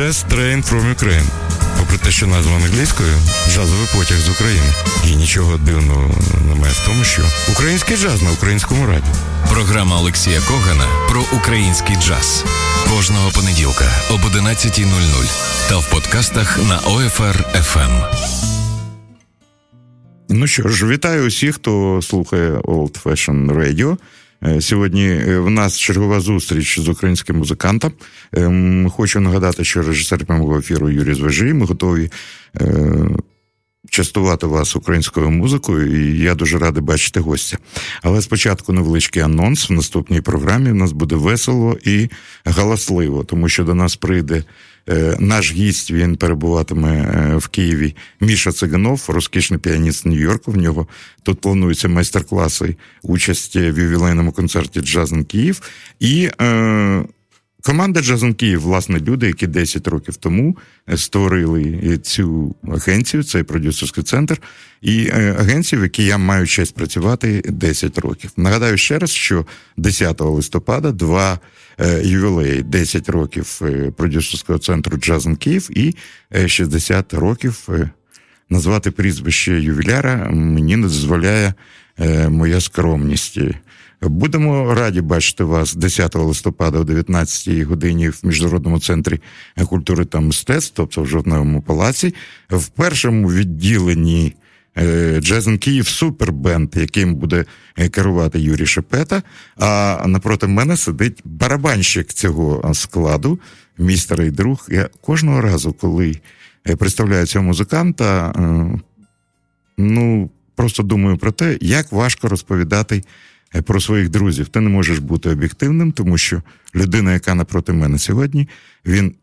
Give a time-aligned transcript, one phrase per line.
[0.00, 1.26] Jazz Train from Ukraine.
[1.78, 3.12] Попри те, що назва англійською
[3.48, 4.66] джазовий потяг з України.
[5.08, 6.10] І нічого дивного
[6.48, 9.12] немає в тому, що український джаз на українському радіо.
[9.50, 12.44] Програма Олексія Когана про український джаз
[12.88, 18.04] кожного понеділка об 11.00 та в подкастах на OFR FM.
[20.28, 23.96] Ну що ж, вітаю усіх, хто слухає Old Fashion Radio.
[24.46, 27.92] Е, сьогодні е, в нас чергова зустріч з українським музикантом.
[28.32, 31.54] Ем, хочу нагадати, що режисер прямого ефіру Юрій Звежий.
[31.54, 32.10] Ми готові
[32.60, 32.92] е,
[33.90, 37.58] частувати вас українською музикою, і я дуже радий бачити гостя.
[38.02, 40.70] Але спочатку невеличкий анонс в наступній програмі.
[40.70, 42.08] У нас буде весело і
[42.44, 44.44] галасливо, тому що до нас прийде.
[44.90, 47.96] Е, наш гість він перебуватиме е, в Києві.
[48.20, 50.50] Міша Циганов, розкішний піаніст Нью-Йорку.
[50.52, 50.86] В нього
[51.22, 55.62] тут плануються майстер-класи участі в ювілейному концерті Джазен Київ.
[56.00, 57.04] І е,
[57.62, 60.56] команда Jazz in Київ, власне, люди, які 10 років тому
[60.96, 64.40] створили цю агенцію, цей продюсерський центр,
[64.82, 68.30] і е, агенцію, в якій я маю честь працювати 10 років.
[68.36, 71.38] Нагадаю ще раз, що 10 листопада два.
[71.80, 75.94] Е, ювілей 10 років е, продюсерського центру Jazz in Київ і
[76.46, 77.68] 60 е, років
[78.50, 81.54] назвати прізвище ювіляра мені не дозволяє
[82.28, 83.38] моя скромність.
[84.02, 89.20] Будемо раді бачити вас 10 листопада о 19 годині в міжнародному центрі
[89.68, 92.14] культури та мистецтв, тобто в жовтневому палаці,
[92.50, 94.34] в першому відділенні
[95.18, 97.44] Джезен Київ супербенд, яким буде
[97.76, 99.22] е, керувати Юрій Шепета.
[99.56, 103.40] А напроти мене сидить барабанщик цього складу,
[103.78, 104.68] мій старий друг.
[104.70, 106.20] Я кожного разу, коли
[106.68, 108.80] е, представляю цього музиканта, е,
[109.78, 113.02] ну просто думаю про те, як важко розповідати.
[113.64, 116.42] Про своїх друзів ти не можеш бути об'єктивним, тому що
[116.74, 118.48] людина, яка напроти мене сьогодні,
[118.86, 119.14] він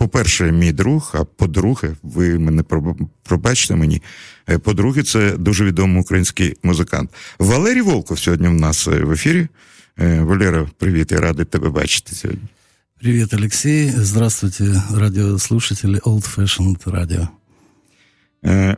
[0.00, 2.62] по-перше, мій друг, а по-друге, ви мене
[3.22, 4.02] пробачте мені.
[4.48, 7.10] Е, по-друге, це дуже відомий український музикант.
[7.38, 9.48] Валерій Волков сьогодні в нас е, в ефірі.
[9.98, 12.42] Е, Валера, привіт, я радий тебе бачити сьогодні.
[13.00, 13.92] Привіт, Олексій.
[13.96, 17.28] Здравствуйте, радіослушателі Old Fashioned Radio.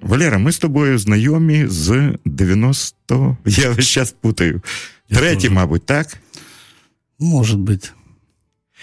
[0.02, 4.62] Валера, ми з тобою знайомі з 90 Я весь час путаю.
[5.10, 6.16] Третій, мабуть, так?
[7.18, 7.88] Може бути.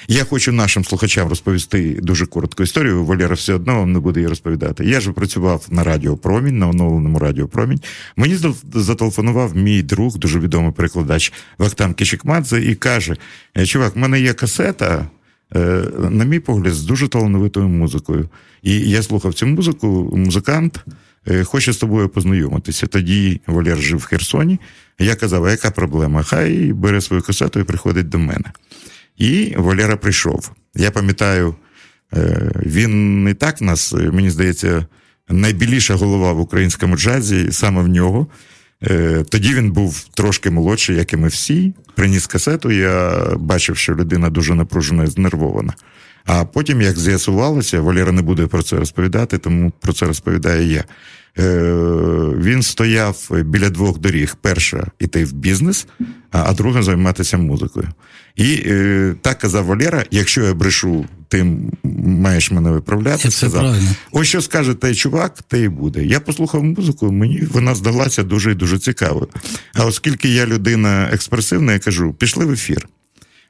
[0.07, 3.05] Я хочу нашим слухачам розповісти дуже коротку історію.
[3.05, 4.85] Валера все одно вам не буде її розповідати.
[4.85, 7.79] Я ж працював на Радіо Промінь, на оновленому Радіо Промінь.
[8.15, 8.37] Мені
[8.73, 13.15] зателефонував мій друг, дуже відомий перекладач Вахтан Кішикмадзе, і каже:
[13.57, 15.07] «Е, Чувак, в мене є касета.
[15.55, 18.29] Е, на мій погляд, з дуже талановитою музикою.
[18.63, 20.85] І я слухав цю музику, музикант
[21.27, 22.87] е, хоче з тобою познайомитися.
[22.87, 24.59] Тоді Валер жив в Херсоні.
[24.99, 26.23] Я казав, а яка проблема?
[26.23, 28.51] Хай бере свою касету і приходить до мене.
[29.17, 30.51] І Валера прийшов.
[30.75, 31.55] Я пам'ятаю,
[32.13, 34.85] е, він не так нас, мені здається,
[35.29, 38.27] найбіліша голова в українському джазі, саме в нього.
[38.83, 41.73] Е, тоді він був трошки молодший, як і ми всі.
[41.95, 42.71] Приніс касету.
[42.71, 45.73] Я бачив, що людина дуже напружена і знервована.
[46.25, 50.83] А потім, як з'ясувалося, Валера не буде про це розповідати, тому про це розповідаю я.
[51.39, 51.73] Е,
[52.37, 55.87] він стояв біля двох доріг: перша іти в бізнес,
[56.31, 57.87] а друга займатися музикою.
[58.35, 61.57] І е, так казав Валера: якщо я брешу, ти
[62.03, 63.31] маєш мене виправляти.
[63.31, 63.89] Сказав, правильно.
[64.11, 66.05] Ось що скаже той чувак, те і буде.
[66.05, 69.27] Я послухав музику, мені вона здалася дуже і дуже цікавою.
[69.73, 72.87] А оскільки я людина експресивна, я кажу: пішли в ефір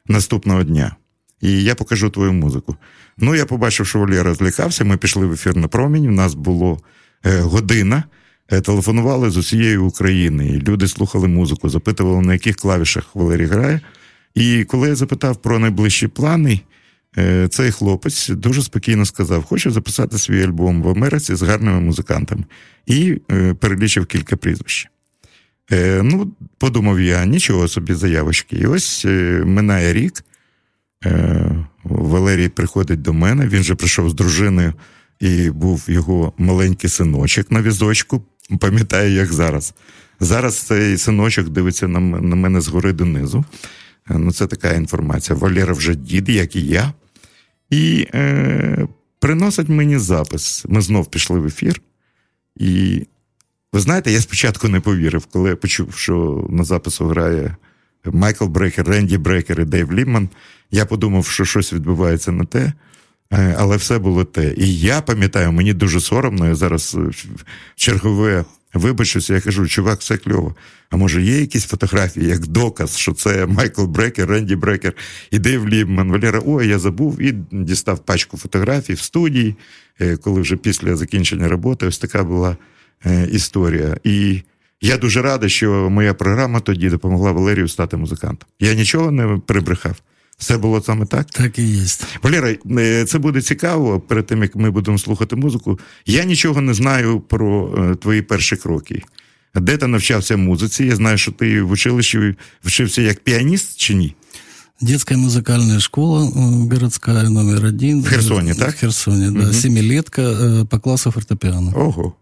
[0.07, 0.95] наступного дня,
[1.41, 2.75] і я покажу твою музику.
[3.17, 4.83] Ну, я побачив, що Валера злякався.
[4.83, 6.07] Ми пішли в ефір на промінь.
[6.07, 6.79] У нас було
[7.23, 8.03] година.
[8.51, 10.47] Е, телефонували з усієї України.
[10.47, 13.81] і Люди слухали музику, запитували, на яких клавішах Валерій грає.
[14.35, 16.61] І коли я запитав про найближчі плани,
[17.17, 22.43] е, цей хлопець дуже спокійно сказав: хочу записати свій альбом в Америці з гарними музикантами,
[22.85, 24.89] і е, перелічив кілька прізвищ.
[25.71, 28.55] Е, ну, подумав я, нічого собі заявочки.
[28.55, 29.05] І ось
[29.45, 30.23] минає рік.
[31.83, 34.73] Валерій приходить до мене, він же прийшов з дружиною,
[35.19, 38.23] і був його маленький синочок на візочку.
[38.59, 39.73] Пам'ятаю, як зараз.
[40.19, 41.99] Зараз цей синочок дивиться на
[42.35, 43.45] мене згори донизу.
[44.09, 45.37] Е, ну, це така інформація.
[45.37, 46.93] Валера вже дід, як і я.
[47.69, 48.87] І е,
[49.19, 50.65] приносить мені запис.
[50.69, 51.81] Ми знов пішли в ефір.
[52.55, 53.03] І
[53.73, 57.55] ви знаєте, я спочатку не повірив, коли я почув, що на запису грає
[58.05, 60.29] Майкл Брекер, Ренді Брекер і Дейв Ліман.
[60.71, 62.73] Я подумав, що щось відбувається не те.
[63.31, 64.53] Але все було те.
[64.57, 66.97] І я пам'ятаю, мені дуже соромно, я зараз
[67.75, 70.55] чергове вибачуся, я кажу, чувак, все кльово.
[70.89, 74.93] А може є якісь фотографії, як доказ, що це Майкл Брекер, Ренді Брекер
[75.31, 76.11] і Дейв Лібман.
[76.11, 79.55] Валера, ой, я забув і дістав пачку фотографій в студії,
[80.01, 82.57] е, коли вже після закінчення роботи ось така була
[83.05, 83.97] е, історія.
[84.03, 84.41] І
[84.81, 88.49] я дуже радий, що моя програма тоді допомогла Валерію стати музикантом.
[88.59, 89.95] Я нічого не прибрехав.
[90.38, 91.26] Все було саме так?
[91.30, 91.84] Так і є.
[92.22, 95.78] Валера, е, це буде цікаво перед тим, як ми будемо слухати музику.
[96.06, 99.02] Я нічого не знаю про е, твої перші кроки.
[99.54, 100.84] Де ти навчався музиці?
[100.84, 102.34] Я знаю, що ти в училищі
[102.64, 104.14] вчився як піаніст чи ні?
[104.80, 108.02] Детская музыкальная школа э, городская номер один.
[108.02, 108.74] В Херсоне, так?
[108.74, 109.38] В Херсоне, да.
[109.38, 109.52] Мгм.
[109.52, 111.72] Семилетка э, по классу фортепиано.
[111.76, 112.14] Ого.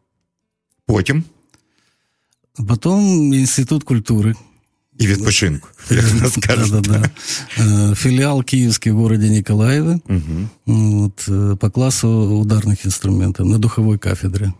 [0.87, 1.25] Потім
[2.69, 4.35] Потом Институт культуры.
[4.99, 5.69] і відпочинку.
[5.91, 6.71] Як нас кажуть.
[6.71, 7.11] Да-да-да.
[7.59, 10.01] Э, Филиал киевский в городе Николаеве.
[10.09, 10.49] Мгм.
[10.67, 14.53] Вот, э, по классу ударных инструментов на духовой кафедре.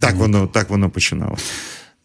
[0.00, 1.44] Так воно, так воно починалося.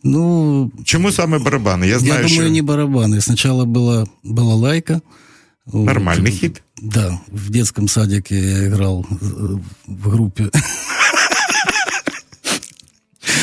[0.04, 1.88] Ну, Чому саме барабани?
[1.88, 3.22] Я я знаю, думаю, що не барабаны.
[3.22, 5.02] Сначала была балалайка.
[5.66, 5.86] Вот.
[5.86, 6.62] нормальний хід.
[6.82, 10.50] Да, в детском садике я играл э, в группе.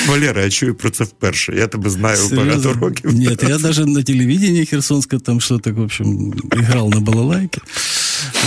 [0.09, 1.53] Валера, я чую про це вперше.
[1.57, 2.73] Я тебе знаю багато Серьезно?
[2.73, 3.15] років.
[3.15, 7.61] Нет, я даже на телевидении Херсонском там что-то, в общем, играл на балалайке.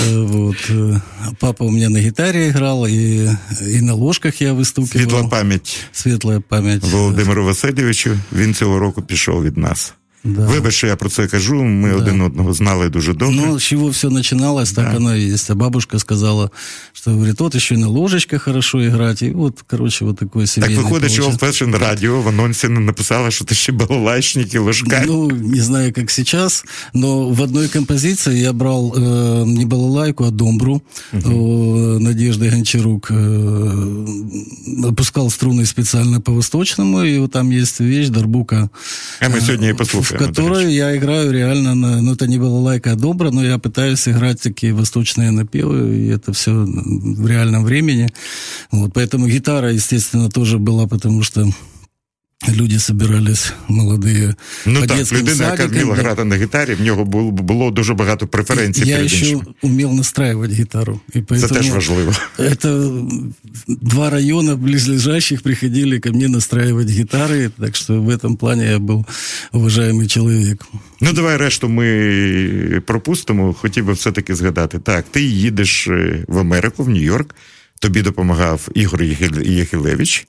[0.10, 0.58] Э, Вот.
[0.70, 1.00] э,
[1.40, 3.30] Папа у меня на гитаре играл, и,
[3.68, 4.88] и на ложках я выстукивал.
[5.00, 6.84] Світла пам'ять Светлая память.
[6.84, 8.18] Володимиру Васильовичу.
[8.34, 9.94] Він цього року пішов від нас.
[10.26, 10.42] Да.
[10.46, 11.64] Вибач, що я про це кажу.
[11.64, 13.36] Ми один одного знали дуже добре.
[13.36, 14.98] Ну, с чего все начиналось, так Да.
[14.98, 15.50] оно и есть.
[15.50, 16.50] А бабушка сказала,
[16.94, 19.22] что, говорит, вот еще и на ложечках хорошо играть.
[19.22, 21.46] И вот, короче, вот такой так семейный виходить, що получился.
[21.46, 25.04] Old Fashion Radio в анонсі не написала, що ти ще балалайчник і ложкар.
[25.08, 30.30] Ну, не знаю, как сейчас, но в одной композиции я брал э, не балалайку, а
[30.32, 30.82] домбру
[31.14, 33.12] э, Надежды Гончарук.
[33.12, 34.06] Э,
[34.84, 38.70] опускал струны специально по-восточному, и вот там есть вещь, дарбука,
[39.20, 39.74] а ми сьогодні і
[40.09, 43.59] в до которой я играю реально, на, ну, это не балалайка, а добра, но я
[43.59, 48.09] пытаюсь играть такие восточные напевы, и это все в реальном времени.
[48.71, 51.47] Вот, поэтому гитара, естественно, тоже была, потому что
[52.50, 54.36] люди собирались молодые
[54.66, 56.02] Ну по так, детским людина, яка садикам, вміла да.
[56.02, 59.44] грати на гітарі, в нього було, було дуже багато преференцій Я перед еще іншими.
[59.62, 61.00] умел настраивать гитару.
[61.16, 62.14] И Це поэтому теж важливо.
[62.40, 63.02] Это
[63.68, 69.06] два района близлежащих приходили ко мне настраивать гитары, так что в этом плане я был
[69.54, 70.66] уважаемый человек.
[71.02, 73.54] Ну, давай решту ми пропустимо.
[73.54, 74.80] Хотів би все-таки згадати.
[74.80, 77.36] Так, ти їдеш е, в Америку, в Нью-Йорк.
[77.80, 80.28] Тобі допомагав Ігор Єхил- Єхилевич.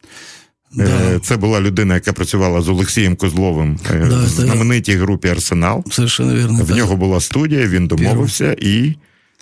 [0.72, 0.84] Да.
[0.84, 5.84] Е, Це була людина, яка працювала з Олексієм Козловим е, Да, в знаменитій групі Арсенал.
[5.92, 6.64] Совершенно верно.
[6.64, 6.76] В да.
[6.76, 8.96] нього була студія, він домовився, і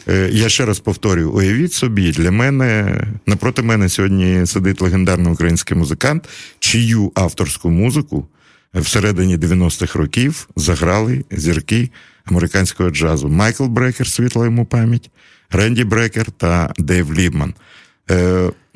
[0.08, 5.78] е, я ще раз повторюю: уявіть собі, для мене напроти мене сьогодні сидить легендарний український
[5.78, 6.30] музикант,
[6.60, 8.28] чию авторську музику
[8.74, 11.90] всередині 90-х років заграли зірки
[12.26, 13.30] американського джазу.
[13.30, 15.10] Майкл Брекер, світла йому пам'ять,
[15.52, 17.54] Ренді Брекер та Дейв Лібман.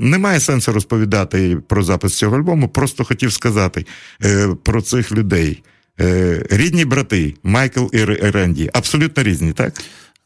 [0.01, 3.87] Е, немає сенсу розповідати про запис цього альбому, просто хотів сказати
[4.25, 5.63] е, про цих людей.
[6.01, 9.83] Е, рідні брати Майкл і Р- Ренді абсолютно різні, так?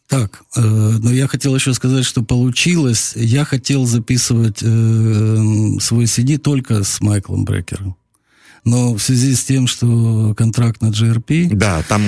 [0.06, 0.61] Так, э,
[1.05, 3.15] но я хотел еще сказать, что получилось.
[3.17, 7.94] Я хотел записывать э, свой CD только с Майклом Брекером.
[8.65, 12.03] Но в связи с тем, что контракт на GRP, Да, там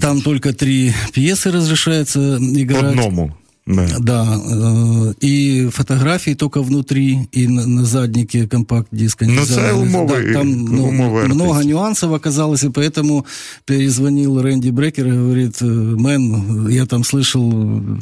[0.00, 2.82] там только три пьесы разрешается в играть.
[2.84, 3.32] одному.
[3.66, 3.86] Да.
[4.00, 9.24] Да, э, и фотографии только внутри, и на, на заднике компакт-диска.
[9.26, 9.94] Ну, нельзя це навязать.
[9.94, 11.70] умови- там ну, умови много артистів.
[11.76, 13.24] нюансов оказалось, и поэтому
[13.64, 17.52] перезвонил Рэнди Брекер и говорит, «Э, Мэн, я там слышал,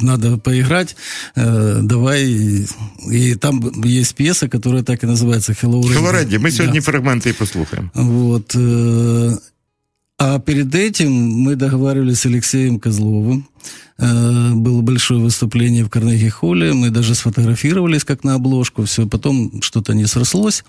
[0.03, 0.95] надо поиграть,
[1.37, 2.23] э, давай.
[3.13, 5.97] И там есть пьеса, которая так и называется «Hello, Randy».
[6.01, 6.55] Hello, Ренді, ми Да.
[6.55, 7.89] сьогодні фрагменти і послухаємо.
[7.95, 8.55] Вот.
[8.55, 9.37] э,
[10.17, 11.09] А перед этим
[11.47, 13.41] мы договаривались с Алексеем Козловым.
[13.99, 16.73] Э, Было большое выступление в Карнеги-холле.
[16.73, 18.81] Мы даже сфотографировались как на обложку.
[18.83, 20.63] Все, потом что-то не срослось.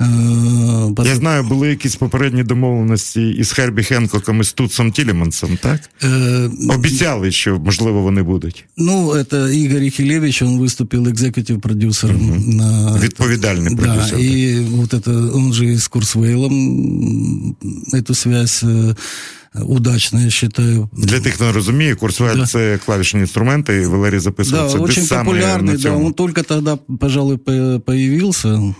[0.00, 5.58] Э, потом- Я знаю, були якісь попередні домовленості із Хербі Хенкоком і з Туцом Тілімансом,
[5.62, 5.80] так?
[6.02, 8.64] Э, Обіцяли, що можливо вони будуть.
[8.76, 12.98] Ну, это Игорь Ихилевич, он выступил экзекутив-продюсером на...
[13.02, 14.18] Відповідальний Да, продюсер.
[14.18, 17.56] и вот это, он же и с Курсвейлом м,
[17.92, 18.94] эту связь э,
[19.56, 22.46] удачно, я считаю, Для тих, хто не розуміє, Курсвель Да.
[22.46, 26.06] це клавішні інструменти, і Валерій записував Да, це очень десь саме популярный, на да, цьому.
[26.06, 28.48] он только тогда, пожалуй, по- появился.
[28.48, 28.74] М,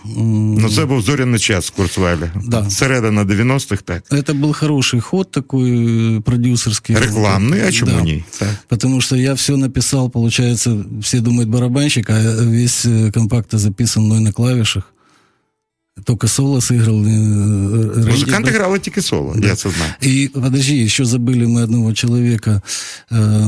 [0.59, 2.31] Ну, це був зоряний час Курсвеля.
[2.47, 2.69] Да.
[2.69, 4.03] Середина 90-х, так.
[4.11, 6.95] Это был хороший ход такой э, продюсерский.
[6.95, 8.01] Рекламний, а чому Да.
[8.01, 8.23] ні?
[8.39, 8.49] Так.
[8.67, 14.19] Потому что я все написал, получается, все думают барабанщик, а весь э, компакт записан мной
[14.19, 14.83] на клавишах.
[16.05, 17.03] только соло сыграл.
[17.03, 19.47] Рэнди Музыканты играли только соло, да.
[19.47, 19.93] я это знаю.
[20.01, 22.63] И, подожди, еще забыли мы одного человека,
[23.09, 23.43] э,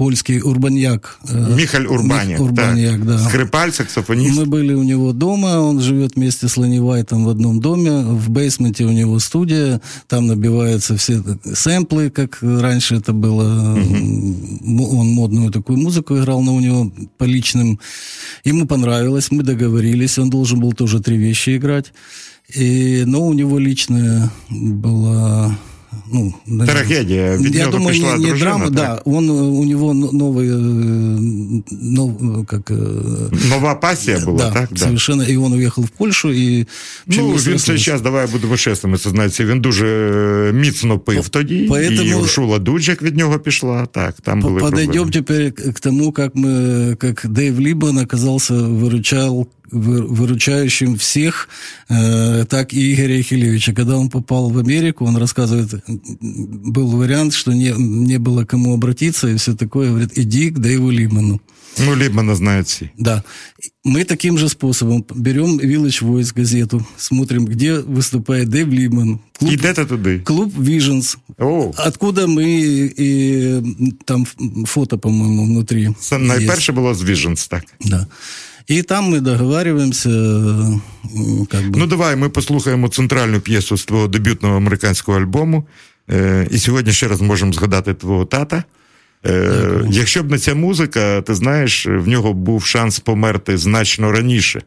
[0.00, 1.18] польский Урбаньяк.
[1.28, 2.40] Э, Михаль Урбаньяк.
[2.40, 3.18] Урбаньяк, да.
[3.18, 3.28] да.
[3.28, 4.34] Скрипаль, саксофонист.
[4.34, 8.30] Мы были у него дома, он живет вместе с Ленни Уайтом в одном доме, в
[8.30, 13.74] бейсменте у него студия, там набиваются все сэмплы, как раньше это было.
[13.74, 15.00] Угу.
[15.00, 17.78] Он модную такую музыку играл, но у него по личным...
[18.42, 21.92] Ему понравилось, мы договорились, он должен был тоже три вещи играть.
[22.54, 25.54] И, но у него личная была
[26.11, 26.33] ну,
[26.65, 27.37] Трагедия.
[27.37, 28.73] Ведь я думаю, не, не дружина, драма, так?
[28.73, 29.01] да.
[29.05, 32.71] Он, у него новый, э, нов, как...
[32.71, 34.69] Э, Нова пассия была, да, так?
[34.71, 35.23] Да, совершенно.
[35.23, 36.67] І він уїхав в Польщу, і...
[37.07, 41.67] Ну, він цей час, давай будемо чесними, це знається, він дуже е, міцно пив тоді,
[41.71, 42.01] Поэтому...
[42.01, 46.95] і Уршула Дуджик від нього пішла, так, там були Подойдем теперь к тому, как мы,
[46.95, 51.48] как Дэйв Либман оказался, выручал выручающим всех,
[51.88, 53.72] э, так и Игоря Ехелевича.
[53.72, 59.28] Когда он попал в Америку, он рассказывает, был вариант, что не, не было кому обратиться
[59.28, 59.90] и все такое.
[59.90, 61.40] Говорит, иди к Дэйву Лиману.
[61.78, 62.90] Ну, Либмана знают все.
[62.98, 63.24] Да.
[63.84, 69.20] Мы таким же способом берем Village Voice газету, смотрим, где выступает Дэйв Либман.
[69.38, 70.18] Клуб, Идете туди.
[70.18, 71.16] Клуб Visions.
[71.38, 71.72] О.
[71.76, 72.44] Откуда мы
[72.96, 73.62] и
[74.04, 74.26] там
[74.66, 75.94] фото, по-моему, внутри.
[76.18, 77.64] Найперше було з Visions, так.
[77.80, 78.06] Да.
[78.70, 80.08] І там ми договорюємося.
[81.50, 81.76] Как бы.
[81.76, 85.64] Ну, давай ми послухаємо центральну п'єсу з твого дебютного американського альбому.
[86.10, 88.64] Е, І сьогодні ще раз можемо згадати твого тата.
[89.26, 94.62] Е, Якщо б не ця музика, ти знаєш, в нього був шанс померти значно раніше.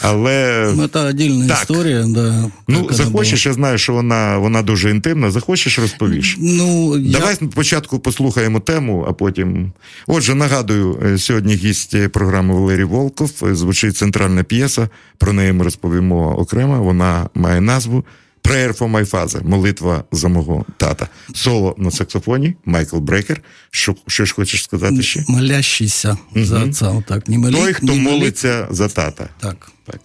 [0.00, 1.60] Але ну, це так.
[1.60, 2.04] історія.
[2.08, 5.30] Да, Ну, захочеш, я знаю, що вона вона дуже інтимна.
[5.30, 6.36] Захочеш, розповіш.
[6.40, 7.48] Ну, Давай я...
[7.50, 9.72] спочатку послухаємо тему, а потім.
[10.06, 13.30] Отже, нагадую, е, сьогодні гість програми Валерій Волков.
[13.52, 14.88] Звучить центральна п'єса.
[15.18, 16.82] Про неї ми розповімо окремо.
[16.82, 18.04] Вона має назву
[18.44, 21.08] Prayer for my father, молитва за мого тата.
[21.34, 23.42] Соло на саксофоні, Майкл Брекер.
[23.70, 25.24] Що що ж хочеш сказати ще?
[25.28, 26.44] Молящийся угу.
[26.44, 26.88] за отца.
[26.88, 27.28] Отак.
[27.28, 28.76] Не молит, Той, хто не молиться молит.
[28.76, 29.28] за тата.
[29.40, 29.70] Так.
[29.86, 30.00] Так.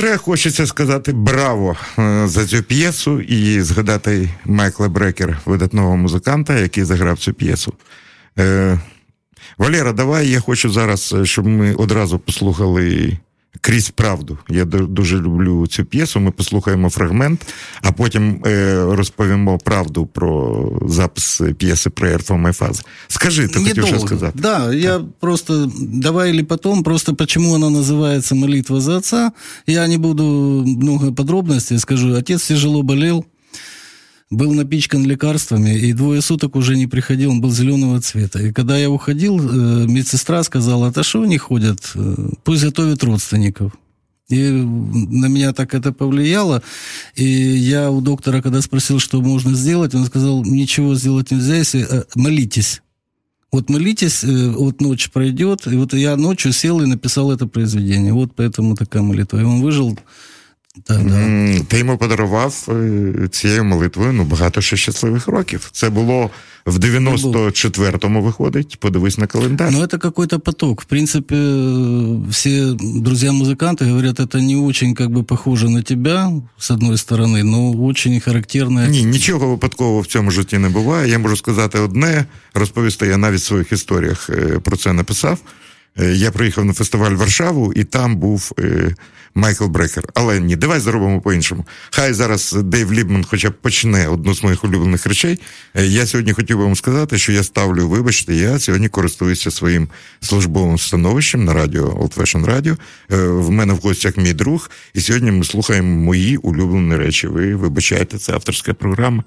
[0.00, 6.84] Вкотре хочеться сказати браво е, за цю п'єсу і згадати Майкла Брекера, видатного музиканта, який
[6.84, 7.72] заграв цю п'єсу.
[8.38, 8.78] Е,
[9.58, 13.18] Валера, давай я хочу зараз, е, щоб ми одразу послухали
[13.61, 14.37] крізь правду.
[14.49, 16.19] Я дуже люблю цю п'єсу.
[16.19, 17.45] Ми послухаємо фрагмент,
[17.81, 22.85] а потім е, розповімо правду про запис п'єси про My Faz.
[23.07, 24.31] Скажи, ты хотел что сказать?
[24.35, 29.31] Да, я просто, давай или потом, просто почему она называется «Молитва за отца».
[29.67, 30.23] Я не буду
[30.65, 32.15] много подробностей, скажу.
[32.15, 33.25] Отец тяжело болел,
[34.30, 38.40] был напичкан лекарствами, и двое суток уже не приходил, он был зеленого цвета.
[38.40, 43.72] И когда я уходил, э, медсестра сказала, а что они ходят, э, пусть готовят родственников.
[44.28, 46.62] И на меня так это повлияло.
[47.16, 51.84] И я у доктора, когда спросил, что можно сделать, он сказал, ничего сделать нельзя, если
[51.90, 52.82] э, молитесь.
[53.50, 55.66] Вот молитесь, вот ночь пройдет.
[55.66, 58.12] И вот я ночью сел и написал это произведение.
[58.12, 59.40] Вот поэтому такая молитва.
[59.40, 59.98] И он выжил
[60.83, 61.67] так, так.
[61.67, 65.69] Ти йому подарував е, цією молитвою ну, багато ще щасливих років.
[65.71, 66.29] Це було
[66.65, 69.71] в 94-му виходить, подивись на календар.
[69.71, 70.81] Ну, это какой-то поток.
[70.81, 71.35] В принципе,
[72.29, 77.71] все друзья-музыканты говорят, это не очень как бы похоже на тебя, с одной стороны, но
[77.71, 78.87] очень характерне.
[78.87, 81.11] Ні, нічого випадкового в цьому житті не буває.
[81.11, 85.39] Я можу сказати одне, розповісти, я навіть в своїх історіях е, про це написав.
[85.99, 88.51] Е, я приїхав на фестиваль Варшаву, і там був
[89.34, 90.04] Майкл Брекер.
[90.14, 91.66] Але ні, давай зробимо по-іншому.
[91.90, 95.40] Хай зараз Дейв Лібман хоча б почне одну з моїх улюблених речей.
[95.74, 99.88] Е, я сьогодні хотів би вам сказати, що я ставлю, вибачте, я сьогодні користуюся своїм
[100.20, 102.76] службовим становищем на радіо Old Fashion Radio.
[103.12, 107.26] Е, в мене в гостях мій друг, і сьогодні ми слухаємо мої улюблені речі.
[107.26, 109.24] Ви вибачайте, це авторська програма.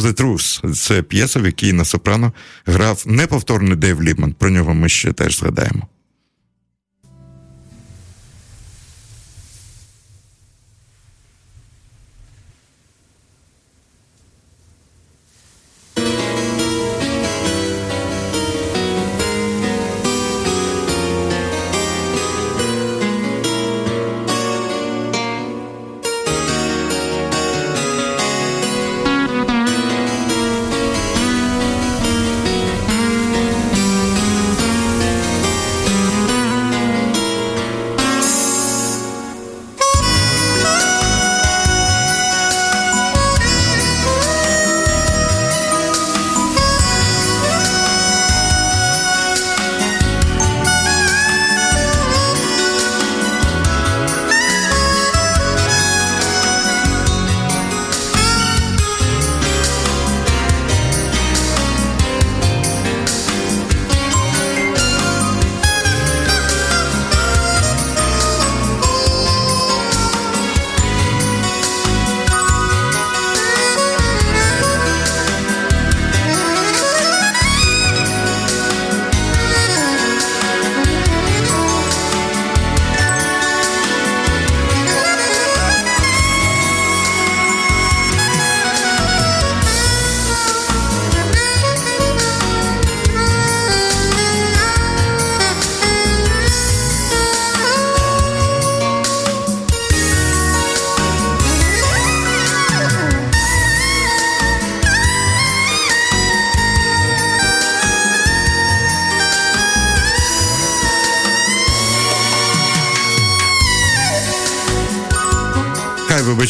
[0.00, 0.72] The Truth.
[0.74, 2.32] Це п'єса, в якій на сопрано
[2.66, 4.32] грав неповторний Дейв Лібман.
[4.32, 5.88] Про нього ми ще теж згадаємо.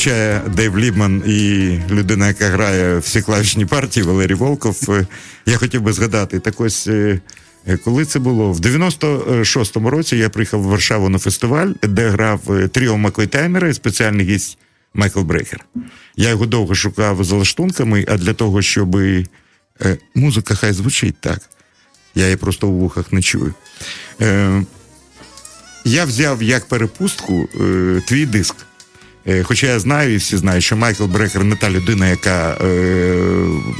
[0.00, 4.76] Вибачає Дейв Лібман і людина, яка грає всі клавішні партії Валерій Волков.
[4.88, 5.06] Е,
[5.46, 6.86] я хотів би згадати так ось.
[6.86, 7.20] Е,
[7.84, 8.52] коли це було?
[8.52, 13.74] В 96-му році я приїхав в Варшаву на фестиваль, де грав е, Тріо Маклейтаймера і
[13.74, 14.58] спеціальний гість
[14.94, 15.64] Майкл Брекер.
[16.16, 18.96] Я його довго шукав за лаштунками, а для того, щоб
[20.14, 21.40] музика хай звучить так.
[22.14, 23.54] Я її просто у вухах не чую.
[25.84, 27.48] Я взяв як перепустку
[28.06, 28.56] твій диск.
[29.26, 33.14] Е, хоча я знаю і всі знають, що Майкл Брекер не та людина, яка е,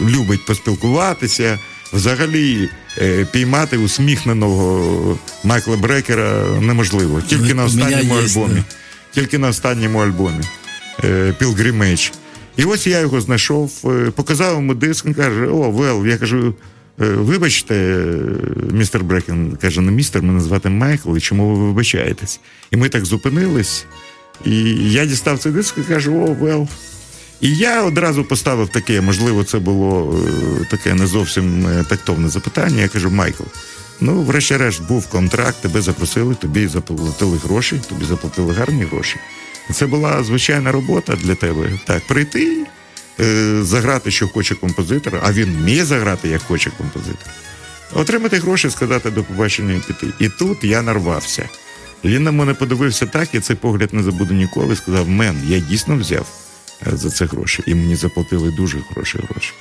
[0.09, 1.59] любить поспілкуватися,
[1.93, 7.21] взагалі е, піймати усміхненого Майкла Брекера неможливо.
[7.21, 8.63] Тільки на останньому альбомі.
[9.15, 10.45] Тільки на останньому альбомі
[11.41, 12.13] Pilgrimage.
[12.57, 16.55] І ось я його знайшов, е, показав йому диск, він каже: О, Вел, я кажу.
[17.03, 18.05] «Е, вибачте,
[18.73, 22.41] містер Брекен каже, не містер, мене звати Майкл, і чому ви вибачаєтесь?
[22.71, 23.87] І ми так зупинились.
[24.45, 24.53] І
[24.93, 26.69] я дістав цей диск і кажу, о, вел.
[27.41, 30.19] І я одразу поставив таке, можливо, це було
[30.63, 32.83] е, таке не зовсім е, тактовне запитання.
[32.83, 33.45] Я кажу, Майкл,
[34.01, 39.17] Ну, врешті-решт, був контракт, тебе запросили, тобі заплатили гроші, тобі заплатили гарні гроші.
[39.73, 41.71] Це була звичайна робота для тебе.
[41.87, 42.67] Так, прийти,
[43.21, 47.33] е, заграти, що хоче композитор, а він вміє заграти, як хоче композитор.
[47.95, 50.07] Отримати гроші, сказати до побачення і піти.
[50.19, 51.49] І тут я нарвався.
[52.05, 54.77] Він на мене подивився так, і цей погляд не забуду ніколи.
[54.77, 56.27] Сказав: Мен, я дійсно взяв
[56.87, 59.53] е, за це гроші, і мені заплатили дуже хороші гроші.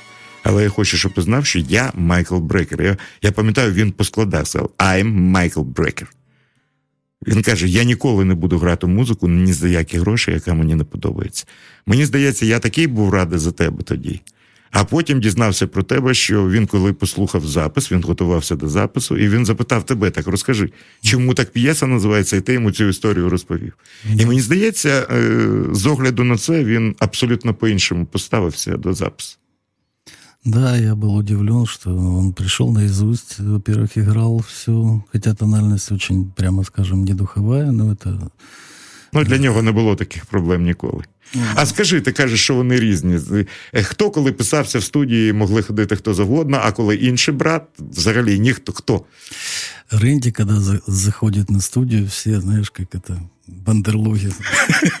[0.42, 2.82] Але я хочу, щоб ти знав, що я Майкл Брекер.
[2.82, 6.12] Я я пам'ятаю, він поскладав сказав I'm Майкл Брекер.
[7.26, 10.84] Він каже: Я ніколи не буду грати музику ні за які гроші, яка мені не
[10.84, 11.46] подобається.
[11.86, 14.20] Мені здається, я такий був радий за тебе тоді.
[14.71, 19.29] А потім дізнався про тебе, що він, коли послухав запис, він готувався до запису, і
[19.29, 20.69] він запитав тебе: так розкажи,
[21.01, 23.73] чому так п'єса називається, і ти йому цю історію розповів.
[24.19, 29.37] І мені здається, е, з огляду на це він абсолютно по-іншому поставився до запису.
[30.45, 36.63] Да, я был удивлен, что он пришел наизусть, во-первых, играл все, хотя тональность очень, прямо
[36.63, 38.29] скажем, не духовая, но это...
[39.13, 40.65] Ну, для нього не було таких проблем
[41.54, 43.18] А скажи, ти кажеш, що вони різні.
[43.74, 48.38] Е, хто, коли писався в студії, могли ходити хто завгодно, а коли інший брат, взагалі
[48.38, 49.04] ніхто хто.
[49.90, 54.30] Ренді, коли заходять на студію, всі, знаєш, як это, бандерлоги.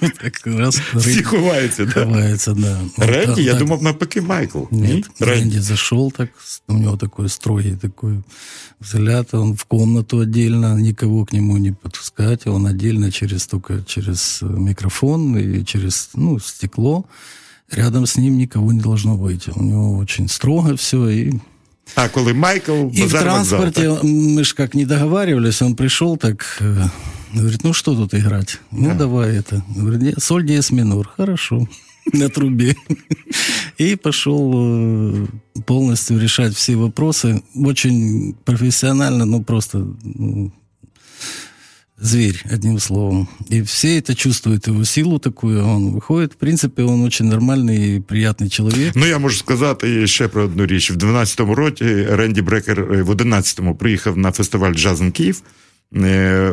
[0.00, 0.76] так раз.
[0.96, 1.92] Все ховаются, да?
[1.92, 2.80] Ховаются, да.
[2.96, 4.64] Рэнди, я думал, навпаки, Майкл.
[4.70, 6.30] Нет, Рэнди зашел так,
[6.68, 8.22] у него такой строгий такой
[8.80, 14.38] взгляд, он в комнату отдельно, никого к нему не подпускать, он отдельно через только через
[14.42, 17.06] микрофон и через, ну, стекло.
[17.70, 19.48] Рядом с ним никого не должно быть.
[19.54, 21.32] У него очень строго все, и
[21.94, 26.44] а коли Майкл И в транспорте вокзал, мы же как не договаривались, он пришел так,
[26.60, 26.84] э,
[27.33, 28.59] говорит, ну что тут играть?
[28.71, 28.95] Ну да.
[28.95, 29.63] давай это.
[29.75, 31.07] Говорит, соль диез минор.
[31.17, 31.67] Хорошо.
[32.13, 32.75] На трубе.
[33.77, 35.27] И пошел э,
[35.65, 37.43] полностью решать все вопросы.
[37.55, 40.51] Очень профессионально, ну просто ну,
[41.97, 43.27] зверь, одним словом.
[43.49, 46.33] И все это чувствуют, его силу такую, он виходить.
[46.33, 48.91] В принципі, він дуже нормальний і приятний чоловік.
[48.95, 50.91] Ну, я можу сказати ще про одну річ.
[50.91, 55.41] В 12-му році Ренді Брекер в 11-му приїхав на фестиваль Джазен Київ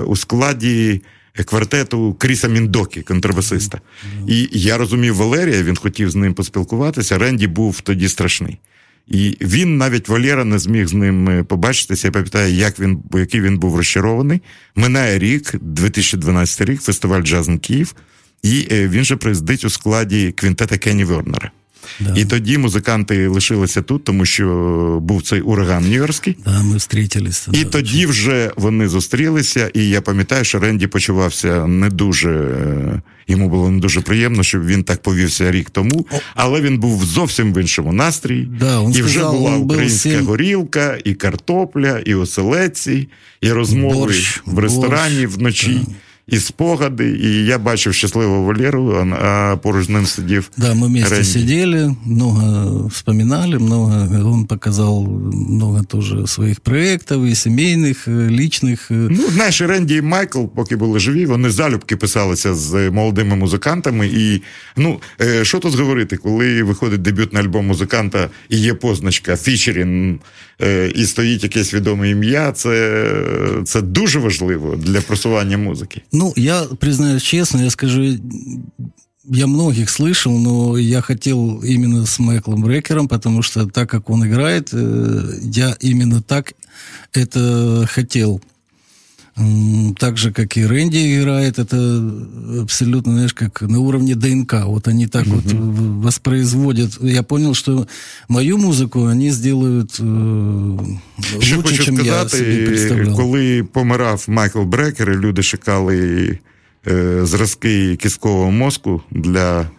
[0.07, 1.01] у складі
[1.45, 3.81] квартету Кріса Мінь Докі, контрабасиста.
[4.27, 7.17] І я розумів Валерія, він хотів з ним поспілкуватися.
[7.17, 8.59] Ренді був тоді страшний.
[9.07, 12.07] І він навіть Валєра не зміг з ним е, побачитися.
[12.07, 14.41] Я пам'ятаю, як він, який він був розчарований.
[14.75, 17.95] Минає рік, 2012 рік, фестиваль Jazz in Київ,
[18.43, 21.51] і е, він же приїздить у складі квінтета Кенні Вернера.
[21.99, 22.13] Да.
[22.15, 26.35] І тоді музиканти лишилися тут, тому що був цей ураган Нью-Йоркський.
[26.45, 27.51] Да, ми зустрілися.
[27.53, 32.29] І да, тоді вже вони зустрілися, і я пам'ятаю, що Ренді почувався не дуже.
[32.29, 37.05] Е, йому було не дуже приємно, щоб він так повівся рік тому, але він був
[37.05, 38.47] зовсім в іншому настрій.
[38.59, 40.25] Да, і вже сказав, була українська всім...
[40.25, 43.07] горілка, і картопля, і оселеці,
[43.41, 45.81] і розмови борщ, в ресторані борщ, вночі.
[45.85, 45.91] Да
[46.27, 50.51] і спогади, і я бачив щасливого Валеру, а поруч з ним сидів.
[50.57, 58.07] Да, мы вместе сидели, много вспоминали, много, он показал много тоже своїх проєктів, і сімейних,
[58.07, 58.87] личних.
[58.89, 64.07] Ну, знаєш, Ренді і Майкл, поки були живі, вони залюбки писалися з молодими музикантами.
[64.07, 64.41] І
[64.77, 64.99] ну,
[65.41, 70.19] що тут говорити, коли виходить дебютний альбом музиканта і є позначка фічерін,
[70.95, 73.03] і стоїть якесь відоме ім'я, це,
[73.65, 76.01] це дуже важливо для просування музики.
[76.17, 78.01] Ну, я признаюсь честно, я скажу,
[79.23, 84.25] я многих слышал, но я хотел именно с Майклом Брекером, потому что так как он
[84.25, 86.53] играет, э, я именно так
[87.13, 88.41] это хотел.
[89.98, 91.76] Так же, как и Рэнди играет, это
[92.60, 94.64] абсолютно, знаешь, как на уровне ДНК.
[94.64, 96.00] Вот они так mm-hmm.
[96.00, 96.98] вот воспроизводят.
[97.00, 97.86] Я понял, что
[98.28, 100.78] мою музику они сделают э,
[101.40, 103.16] Що лучше, хочу чем сказати, я собі представлял.
[103.16, 106.38] коли помирав Майкл Брекер, люди шукали
[106.88, 109.70] е, зразки кісткового мозку для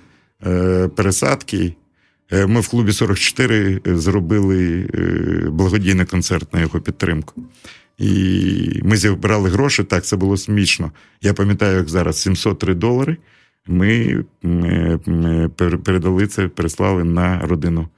[0.46, 1.76] е, пересадки.
[2.32, 7.44] Е, ми в клубі 44 зробили е, благодійний концерт на його підтримку.
[7.99, 10.93] І ми зібрали гроші, так, це було смішно.
[11.23, 13.17] Я пам'ятаю, як зараз 703 долари.
[13.67, 15.49] Ми, ми, ми
[15.85, 17.89] передали це, переслали на родину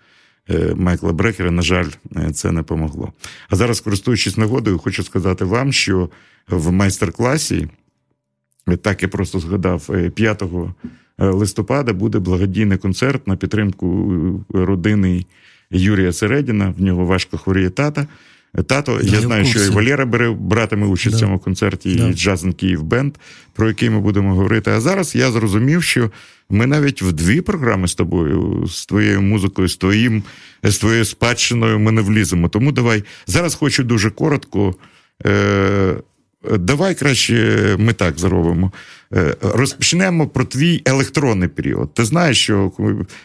[0.50, 1.50] е, Майкла Брекера.
[1.50, 3.12] На жаль, е, це не помогло.
[3.48, 6.10] А зараз, користуючись нагодою, хочу сказати вам, що
[6.48, 7.68] в майстер-класі,
[8.68, 10.42] е, так я просто згадав, 5
[11.18, 15.26] листопада буде благодійний концерт на підтримку родини
[15.70, 16.74] Юрія Середіна.
[16.78, 18.06] В нього важко хворіє тата.
[18.66, 21.16] Тато, да, я знаю, що і Валера бере братиме участь да.
[21.16, 22.08] в цьому концерті, да.
[22.08, 23.14] і Джазен Київ Бенд,
[23.52, 24.70] про який ми будемо говорити.
[24.70, 26.10] А зараз я зрозумів, що
[26.50, 30.22] ми навіть в дві програми з тобою, з твоєю музикою, з твоїм,
[30.62, 32.48] з твоєю спадщиною ми не вліземо.
[32.48, 34.74] Тому давай зараз хочу дуже коротко
[35.26, 35.96] Е,
[36.58, 38.72] Давай краще ми так зробимо.
[39.14, 41.94] Е, розпочнемо про твій електронний період.
[41.94, 42.72] Ти знаєш, що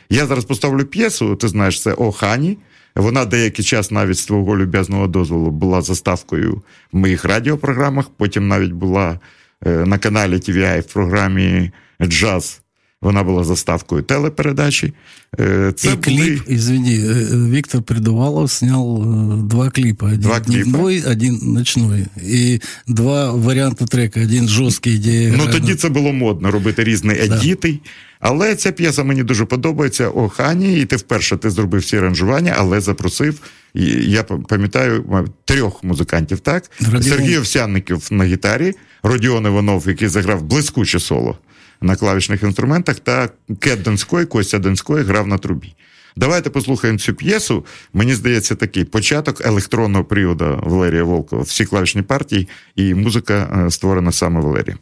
[0.10, 2.58] я зараз поставлю п'єсу, ти знаєш, це Охані.
[2.96, 8.10] Вона деякий час навіть з твого люб'язного дозволу була заставкою в моїх радіопрограмах.
[8.18, 9.20] Потім навіть була
[9.66, 11.72] е, на каналі TVI в програмі
[12.04, 12.62] Джаз.
[13.02, 14.94] Вона була заставкою телепередачі.
[15.40, 16.18] Е, це і були...
[16.18, 17.00] клип, извини,
[17.32, 19.04] Виктор Придувалов снял
[19.44, 20.06] два клипа.
[20.06, 21.12] Один два дневной, клипа?
[21.12, 22.06] один ночной.
[22.24, 24.22] І два варіанти трека.
[24.22, 25.34] Один жорсткий, де...
[25.38, 27.80] Ну тоді це було модно робити різні едіти.
[28.28, 30.10] Але ця п'єса мені дуже подобається.
[30.10, 33.40] Oh, Honey, і ти вперше ти зробив всі аранжування, але запросив.
[33.74, 36.72] Я пам'ятаю трьох музикантів, так?
[36.80, 37.04] Родіон...
[37.04, 41.38] Сергій Овсянників на гітарі, Родіон Іванов, який заграв блискуче соло
[41.82, 45.74] на клавішних інструментах, та Кет Донський, Костя Донський грав на трубі.
[46.16, 47.66] Давайте послухаємо цю п'єсу.
[47.94, 51.42] Мені здається, такий початок електронного періоду Валерія Волкова.
[51.42, 54.80] Всі клавішні партії, і музика е, створена саме Валерієм.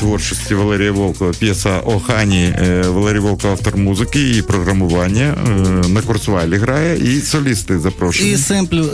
[0.00, 1.32] Период Валерія Волкова.
[1.38, 2.54] п'єса Охані
[2.86, 5.36] Валерій Волков автор музики і програмування.
[5.88, 8.30] На Курсвалі грає, і солісти запрошені.
[8.30, 8.84] І семплю,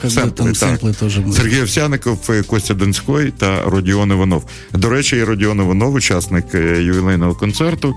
[0.00, 1.20] как семпли, там, семпли теж.
[1.36, 4.44] Сергій Овсяников, Костя Донський та Родіон Іванов.
[4.72, 7.94] До речі, Родіон Іванов, учасник ювілейного концерту.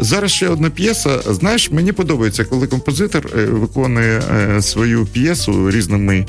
[0.00, 1.18] Зараз ще одна п'єса.
[1.18, 4.22] Знаєш, мені подобається, коли композитор виконує
[4.62, 6.26] свою п'єсу різними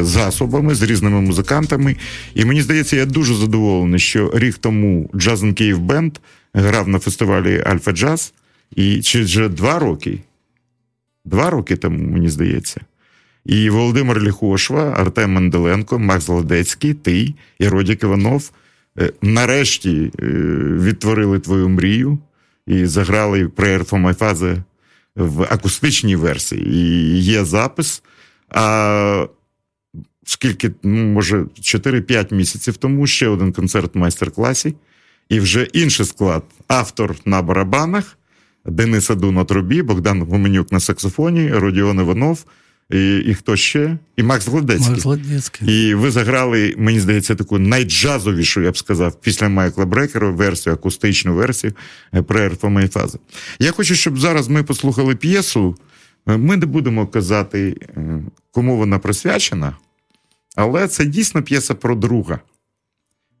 [0.00, 1.96] засобами, з різними музикантами.
[2.34, 6.18] І мені здається, я дуже задоволений, що рік тому Jazz in Київ Бенд
[6.54, 8.32] грав на фестивалі Alfa Jazz.
[8.76, 10.20] І чи вже два роки,
[11.24, 12.80] два роки тому, мені здається.
[13.46, 18.50] І Володимир Ліхошва, Артем Менделенко, Макс Ладецький, ти і Родік Іванов
[19.22, 20.12] нарешті
[20.80, 22.18] відтворили твою мрію
[22.70, 24.62] і заграли Prayer for my father
[25.16, 26.74] в акустичній версії.
[26.74, 28.02] І є запис.
[28.48, 29.26] А
[30.24, 34.74] скільки, ну, може, 4-5 місяців тому ще один концерт в майстер-класі,
[35.28, 36.42] і вже інший склад.
[36.68, 38.18] Автор на барабанах,
[38.64, 42.44] Денис Аду на трубі, Богдан Гуменюк на саксофоні, Родіон Іванов.
[42.90, 43.98] І і хто ще?
[44.16, 44.90] І Макс Гладецький.
[44.90, 45.88] Макс Гладецький.
[45.88, 51.34] І ви заграли, мені здається, таку найджазовішу, я б сказав, після Майкла Брекера версію, акустичну
[51.34, 51.72] версію
[52.12, 53.18] Prayer for my father.
[53.58, 55.76] Я хочу, щоб зараз ми послухали п'єсу.
[56.26, 57.76] Ми не будемо казати,
[58.50, 59.76] кому вона присвячена,
[60.56, 62.40] але це дійсно п'єса про друга.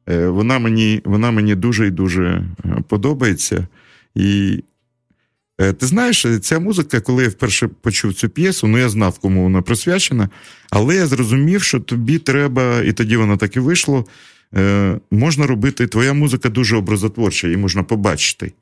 [0.06, 2.44] Вона мені вона мені дуже і дуже
[2.88, 3.66] подобається.
[4.14, 4.62] І
[5.60, 9.62] ти знаєш, ця музика, коли я вперше почув цю п'єсу, ну я знав, кому вона
[9.62, 10.28] присвячена,
[10.70, 14.06] але я зрозумів, що тобі треба, і тоді воно так і вийшло.
[15.10, 18.52] Можна робити, твоя музика дуже образотворча, її можна побачити.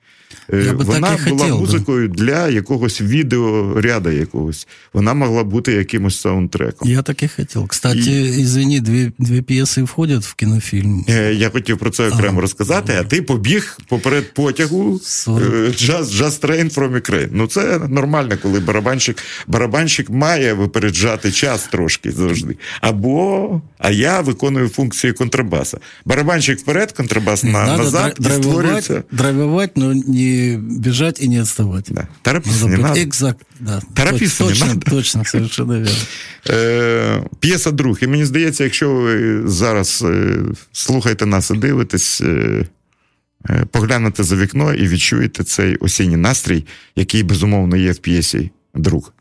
[0.53, 4.67] Я Вона так була хотів, музикою для якогось відеоряда якогось.
[4.93, 6.91] Вона могла бути якимось саундтреком.
[6.91, 7.67] Я так і хотів.
[7.67, 8.43] Кстати, і...
[8.43, 11.05] извини, дві, дві п'єси входять в кінофільм.
[11.33, 16.75] Я хотів про це окремо а, розказати, а ти побіг поперед потягу Just, Just Train
[16.75, 17.29] from Ukraine.
[17.33, 22.57] Ну це нормально, коли барабанщик барабанщик має випереджати час трошки завжди.
[22.81, 25.79] Або а я виконую функції контрабаса.
[26.05, 29.03] Барабанщик вперед, контрабас на, назад і створюється.
[29.13, 31.87] Драйвовать, но не бежать и не отставать.
[31.91, 32.09] Да.
[32.23, 33.03] Торопиться не быть надо.
[33.03, 33.81] Экзакт, да.
[33.95, 34.91] Торопиться не точно, надо.
[34.91, 35.97] точно, совершенно верно.
[36.51, 37.99] Е, п'єса друг.
[38.03, 40.39] І мені здається, якщо ви зараз е,
[40.73, 42.67] слухаєте нас і дивитесь, е,
[43.71, 46.67] поглянете за вікно і відчуєте цей осінній настрій,
[46.97, 49.13] який безумовно є в п'єсі друг.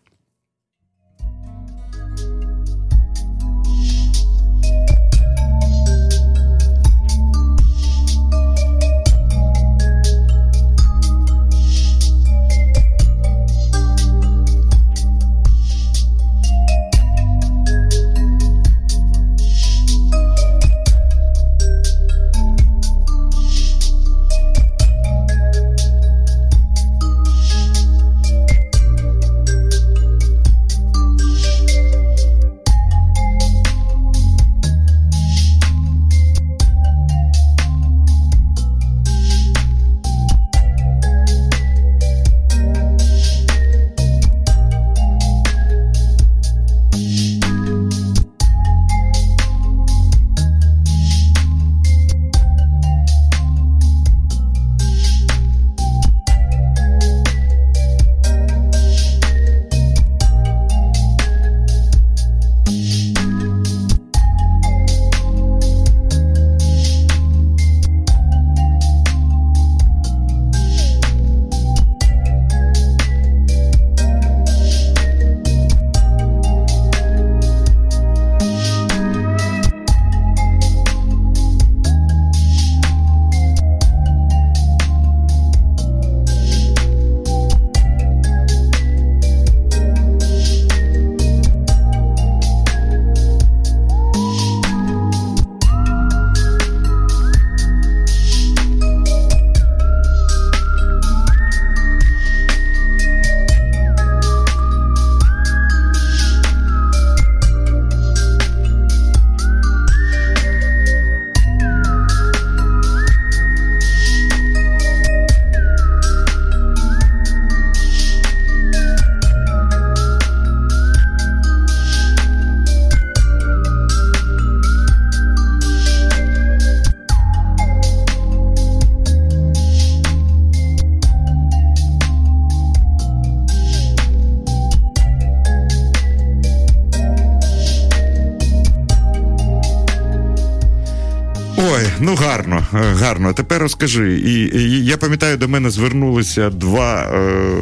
[143.18, 143.34] Гарно.
[143.34, 144.20] Тепер розкажи.
[144.20, 147.57] І, і я пам'ятаю, до мене звернулися два е,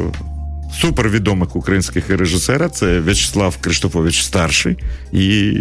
[0.80, 4.76] супервідомих українських режисера: це В'ячеслав Криштофович старший
[5.12, 5.56] і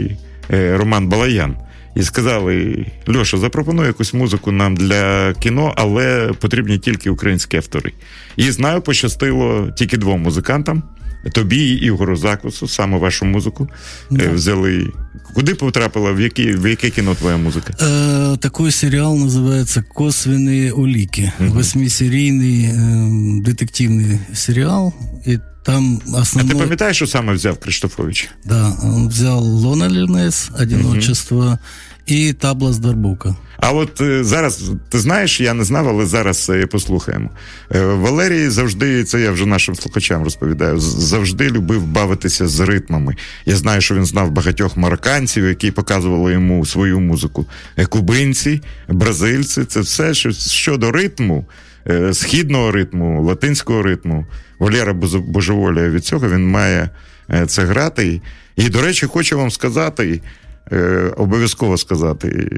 [0.53, 1.55] е, Роман Балаян.
[1.95, 2.85] І сказали:
[3.15, 7.91] Льоша, запропонуй якусь музику нам для кіно, але потрібні тільки українські автори.
[8.35, 10.83] І знаю, пощастило тільки двом музикантам.
[11.32, 13.68] Тобі і Ігору Закусу, саме вашу музику
[14.10, 14.24] да.
[14.24, 14.92] Е, взяли.
[15.34, 17.74] Куди потрапила, в які, в яке кіно твоя музика?
[17.80, 21.32] Э, такой сериал называется «Косвенные улики».
[21.40, 21.52] Угу.
[21.52, 24.94] Восьмисерийный э, детективный сериал.
[25.26, 26.50] И там основной...
[26.50, 28.30] А ти пам'ятаєш, що саме взяв Криштофович?
[28.44, 31.58] Да, он взял «Лонелинес», «Одиночество», угу
[32.05, 33.35] і табла з Дарбука.
[33.57, 37.29] А от е, зараз ти знаєш, я не знав, але зараз е, послухаємо.
[37.75, 43.15] Е, Валерій завжди, це я вже нашим слухачам розповідаю, завжди любив бавитися з ритмами.
[43.45, 47.45] Я знаю, що він знав багатьох марокканців, які показували йому свою музику.
[47.89, 51.45] Кубинці, бразильці це все що щодо ритму,
[52.11, 54.25] східного ритму, латинського ритму.
[54.59, 54.93] Валера
[55.27, 56.89] божеволіє від цього, він має
[57.47, 58.21] це грати.
[58.55, 60.21] І, до речі, хочу вам сказати.
[60.71, 62.49] Е, обов'язково сказати.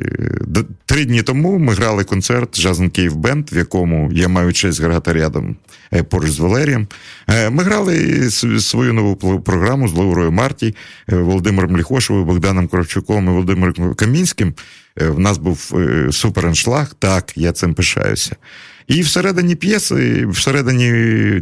[0.85, 5.13] Три дні тому ми грали концерт Жазен Київ Бенд, в якому я маю честь грати
[5.13, 5.55] рядом
[5.93, 6.87] е, поруч з Валерієм.
[7.27, 8.29] Е, ми грали
[8.59, 10.75] свою нову програму з Лаурою Марті,
[11.07, 14.53] Володимиром Ліхошевою, Богданом Кравчуком і Володимиром Камінським.
[14.95, 15.73] В нас був
[16.11, 18.35] супераншлаг, так, я цим пишаюся.
[18.87, 20.91] І всередині п'єси, всередині,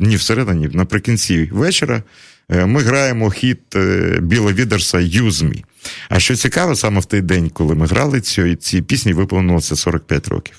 [0.01, 2.03] ні, всередині, наприкінці вечора.
[2.49, 5.63] Е, ми граємо хіт е, Біла Відерса «Use me».
[6.09, 10.27] А що цікаво, саме в той день, коли ми грали ці, ці пісні, виповнилося 45
[10.27, 10.57] років.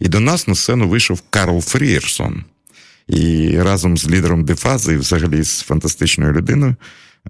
[0.00, 2.44] І до нас на сцену вийшов Карл Фрієрсон.
[3.08, 6.76] І разом з лідером Дефази, і взагалі з фантастичною людиною.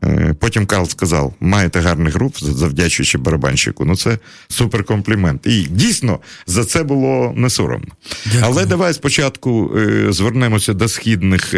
[0.05, 3.85] Е, потім Карл сказав: маєте гарний груп, завдячуючи барабанщику.
[3.85, 4.19] Ну це
[4.49, 5.47] супер комплімент.
[5.47, 7.95] І дійсно за це було не соромно.
[8.25, 8.45] Дякую.
[8.45, 9.79] Але давай спочатку
[10.11, 11.55] звернемося до східних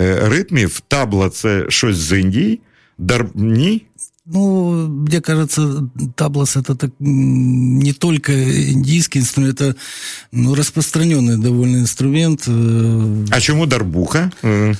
[0.00, 0.80] Е, ритмів.
[0.80, 2.60] Табла це щось з Індії,
[2.98, 3.86] Дарбні.
[4.27, 8.31] Ну, мне кажется, таблас это так, не только
[8.71, 9.75] индийский инструмент, это
[10.31, 12.43] ну, распространенный довольно инструмент.
[12.47, 14.31] Э, а чому дарбуха?
[14.43, 14.75] Э,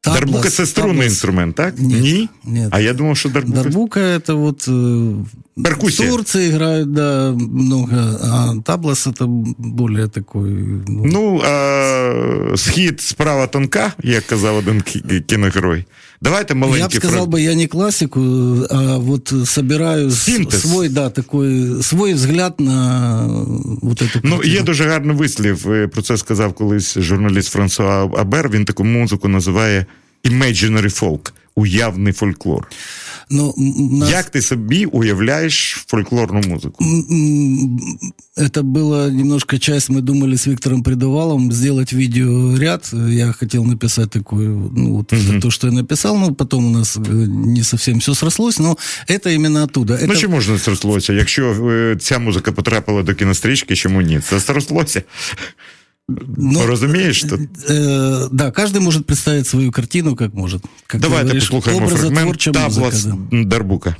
[0.00, 1.12] Таблас, дарбука це струнний таблас.
[1.12, 1.78] інструмент, так?
[1.78, 2.28] Нет, Ні?
[2.44, 2.68] Нет.
[2.70, 3.62] А я думав, що дарбука.
[3.62, 5.24] Дарбука это вот э,
[5.64, 6.08] Перкуссия.
[6.08, 9.26] в Турции играют, да, много, а таблас это
[9.58, 10.50] более такой.
[10.88, 14.82] Ну, ну а схід справа тонка, як казав один
[15.26, 15.84] кіногерой.
[16.20, 18.20] Давайте маленький Я бы сказал бы, я не классику,
[18.70, 20.60] а вот собираю Синтез.
[20.60, 23.26] свой, да, такой, свой взгляд на
[23.82, 25.66] вот эту Ну, є дуже гарний вислів.
[25.92, 28.50] Про це сказав колись журналіст Франсуа Абер.
[28.50, 29.86] Він таку музику називає
[30.24, 32.68] imaginary folk, уявний фольклор.
[33.30, 33.54] Ну,
[33.90, 34.10] нас...
[34.10, 36.84] Як ти собі уявляєш фольклорну музыку?
[38.36, 42.92] Это была немножко часть, мы думали с Виктором Придавалом сделать видеоряд.
[42.92, 45.40] Я хотел написать такой, ну, вот угу.
[45.40, 48.76] то, что я написал, но потом у нас э, не совсем все срослось, но
[49.08, 49.94] это именно оттуда.
[49.94, 50.06] Это...
[50.06, 51.12] Ну, чи можна срослося?
[51.12, 54.20] Якщо ця музика потрапила до кінострічки, чому ні?
[54.20, 55.02] Це срослося.
[56.37, 57.37] Ну, Разумеешь, что...
[57.67, 60.63] Э, да, каждый может представить свою картину, как может.
[60.87, 63.17] Как Давайте послухаємо фрагмент Таблас да.
[63.31, 63.95] Дарбука.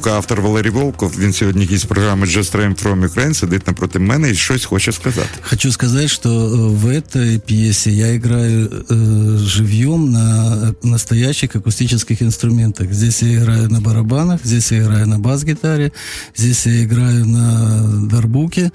[0.00, 1.18] Блаздербука, автор Валерій Волков.
[1.18, 5.28] Він сьогодні гість програми Just Train from Ukraine, сидить напроти мене і щось хоче сказати.
[5.40, 12.92] Хочу сказать, что в этой пьесе я играю э, живьем на настоящих акустических инструментах.
[12.92, 15.92] Здесь я играю на барабанах, здесь я играю на бас-гитаре,
[16.36, 18.70] здесь я играю на дарбуке,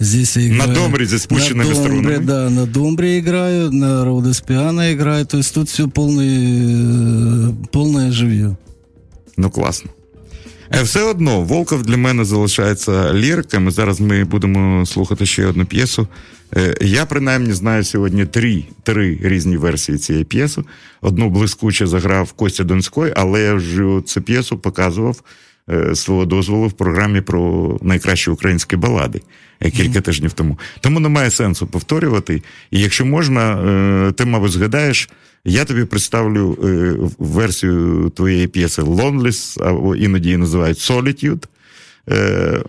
[0.00, 0.68] здесь я играю...
[0.68, 2.24] На домбре за спущенными на домбре, струнами.
[2.24, 5.26] Да, на домбре играю, на роудес пиано играю.
[5.26, 8.56] То есть тут все полный, полное живье.
[9.36, 9.90] Ну, класно.
[10.73, 13.71] Е, Все одно, Волков для мене залишається ліриками.
[13.71, 16.07] Зараз ми будемо слухати ще одну п'єсу.
[16.57, 20.61] Е, Я принаймні знаю сьогодні три, три різні версії цієї п'єси.
[21.01, 25.21] Одну блискуче заграв Костя Донський, але я вже цю п'єсу показував
[25.69, 29.21] е, свого дозволу в програмі про найкращі українські балади
[29.75, 30.59] кілька тижнів тому.
[30.79, 32.41] Тому немає сенсу повторювати.
[32.71, 35.09] І якщо можна, ти, мабуть, згадаєш,
[35.45, 41.43] я тобі представлю е, версію твоєї п'єси Loneless, або іноді її називають Solitude.
[42.09, 42.63] Е,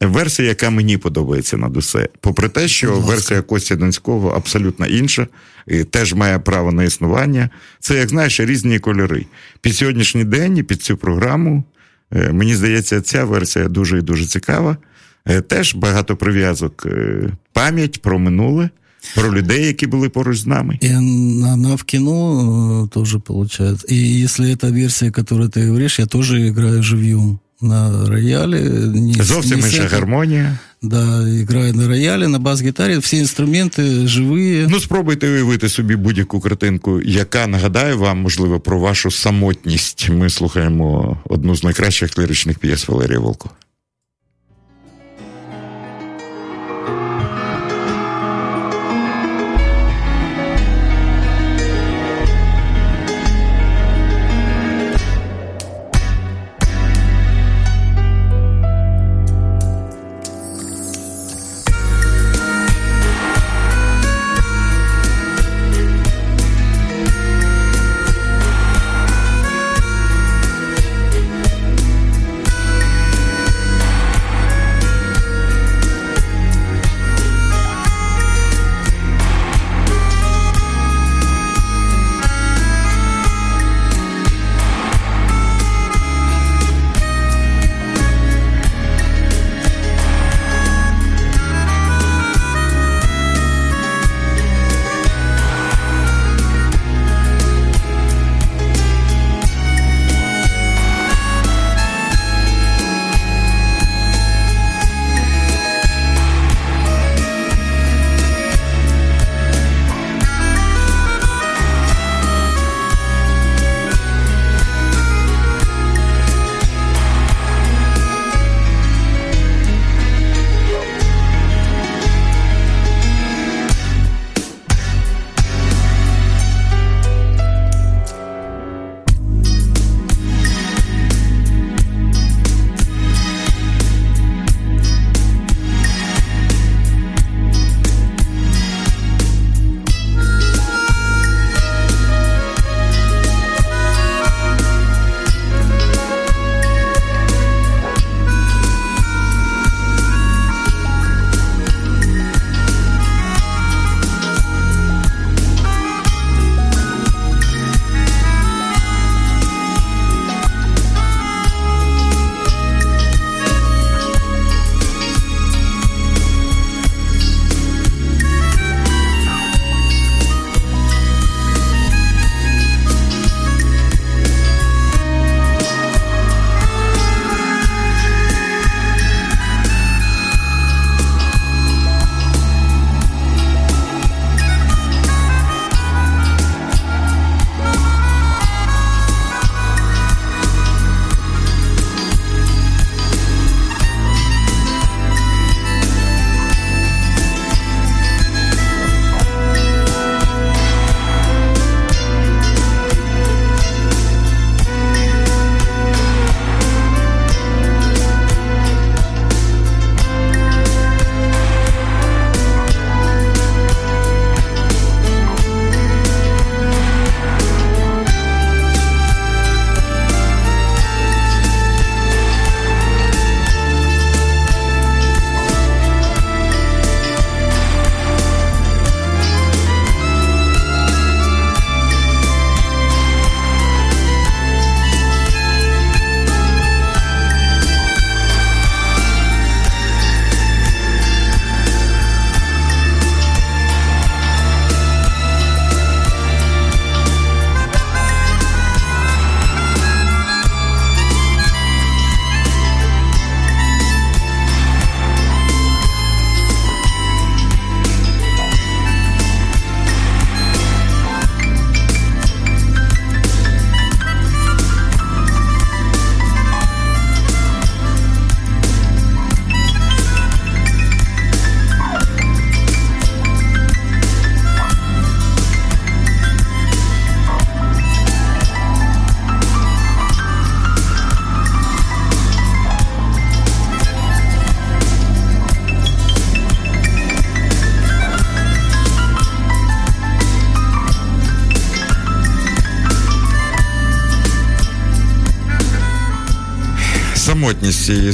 [0.00, 2.08] Версія, яка мені подобається над усе.
[2.20, 5.26] Попри те, що версія Костя Донського абсолютно інша,
[5.66, 7.50] і теж має право на існування.
[7.80, 9.26] Це, як знаєш, різні кольори.
[9.60, 11.64] Під сьогоднішній день і під цю програму,
[12.12, 14.76] е, мені здається, ця версія дуже і дуже цікава.
[15.28, 18.70] Е, Теж багато прив'язок, е, пам'ять про минуле,
[19.15, 20.79] про людей, які були поруч з нами.
[20.83, 23.87] И она, она в кино э, тоже получается.
[23.91, 28.59] И если это версия, которую ты говоришь, я тоже играю живьем на рояле.
[28.95, 30.57] Не, Зовсім не інша синхро- гармонія.
[30.81, 32.97] Да, играю на рояле, на бас-гитаре.
[32.99, 34.67] Все инструменты живые.
[34.69, 40.09] Ну, спробуйте уявити собі будь-яку картинку, яка нагадає вам, можливо, про вашу самотність.
[40.09, 43.55] Ми слухаємо одну з найкращих ліричних п'єс Валерія Волкова.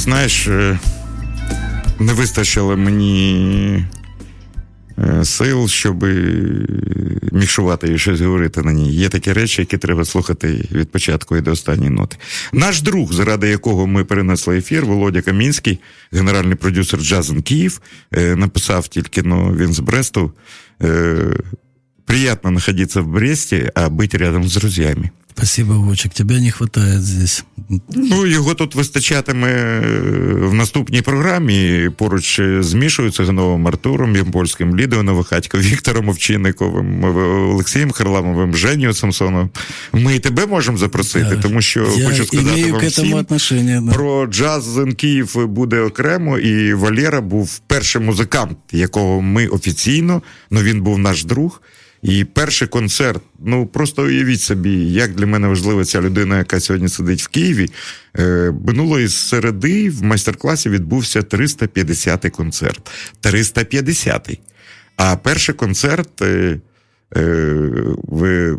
[0.03, 0.79] Знаєш, е,
[1.99, 3.87] не вистачило мені
[4.99, 6.05] е, сил, щоб
[7.33, 8.93] мішувати і щось говорити на ній.
[8.95, 12.17] Є такі речі, які треба слухати від початку і до останньої ноти.
[12.53, 15.81] Наш друг, заради якого ми перенесли ефір, Володя Камінський,
[16.13, 17.81] генеральний продюсер Джазен Київ,
[18.13, 20.33] е, написав тільки ну, він з Бресту.
[22.05, 25.11] Приятно находиться в Бресте, а быть рядом с друзьями.
[25.35, 26.13] Спасибо, Вочек.
[26.15, 27.45] Тебя не хватает здесь.
[27.95, 29.81] Ну, його тут вистачатиме е,
[30.37, 31.91] в наступній програмі.
[31.97, 37.05] Поруч з Мішою Цигановим Артуром, Ямпольським, Лідою Новохатько, Віктором Овчинниковим,
[37.53, 39.51] Олексієм Харламовим, Женію Самсоновим.
[39.93, 43.93] Ми і тебе можемо запросити, тому що Я хочу сказати вам всім, да.
[43.93, 50.83] про джаз Київ буде окремо, і Валера був перший музикант, якого ми офіційно, ну він
[50.83, 51.61] був наш друг.
[52.03, 56.89] І перший концерт, ну просто уявіть собі, як для мене важлива ця людина, яка сьогодні
[56.89, 57.71] сидить в Києві.
[58.19, 62.91] Е, Минулої середи в майстер-класі відбувся 350-й концерт.
[63.23, 64.39] 350-й.
[64.97, 66.61] А перший концерт е,
[67.17, 67.21] е,
[68.03, 68.57] в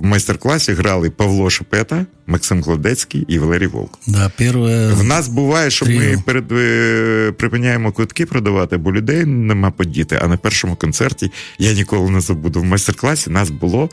[0.00, 3.98] в майстер-класі грали Павло Шепета, Максим Кладецький і Валерій Волк.
[4.06, 4.94] Да, первое...
[4.94, 6.00] В нас буває, що Тріо.
[6.00, 10.18] ми перед е, припиняємо квитки продавати, бо людей нема подіти.
[10.22, 12.60] А на першому концерті я ніколи не забуду.
[12.60, 13.90] В майстер-класі нас було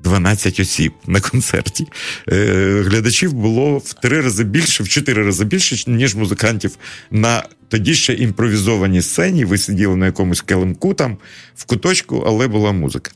[0.00, 1.86] 12 осіб на концерті.
[2.28, 6.76] Е, глядачів було в три рази більше, в чотири рази більше, ніж музикантів
[7.10, 9.44] на тоді ще імпровізованій сцені.
[9.44, 11.16] Ви сиділи на якомусь келимку там
[11.56, 13.10] в куточку, але була музика.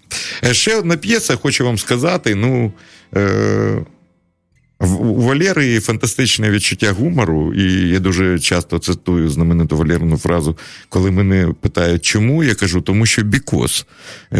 [0.44, 2.34] Е, ще одна п'єса, хочу вам сказати.
[2.34, 2.72] Ну.
[3.16, 3.84] Е,
[4.82, 10.58] у Валери фантастичне відчуття гумору, і я дуже часто цитую знамениту Валерину фразу,
[10.88, 13.86] коли мене питають, чому я кажу, тому що бікос.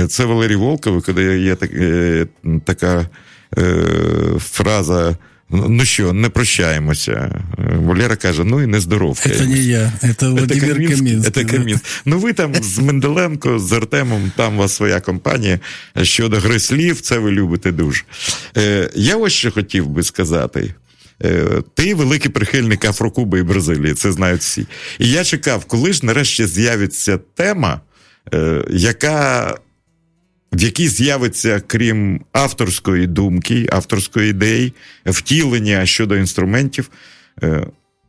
[0.09, 2.26] Це Валерій Волков, коли є так, е,
[2.64, 3.09] така
[3.59, 3.84] е,
[4.38, 5.16] фраза.
[5.53, 7.42] Ну що, не прощаємося.
[7.59, 9.42] Валера каже: ну і не здоровкаємось.
[9.42, 11.20] Це не я, це Владимир Камінський.
[11.20, 11.90] Це Камінський.
[12.05, 15.61] Ну ви там з Менделенко, з Артемом, там у вас своя компанія.
[16.03, 18.03] Щодо гри слів, це ви любите дуже.
[18.57, 20.74] Е, Я ось що хотів би сказати.
[21.24, 24.66] Е, ти великий прихильник Афрокуби і Бразилії, це знають всі.
[24.98, 27.80] І я чекав, коли ж нарешті з'явиться тема,
[28.34, 29.55] е, яка
[30.53, 34.72] в якій з'явиться, крім авторської думки, авторської ідеї,
[35.07, 36.90] втілення щодо інструментів.
[37.42, 37.66] Е,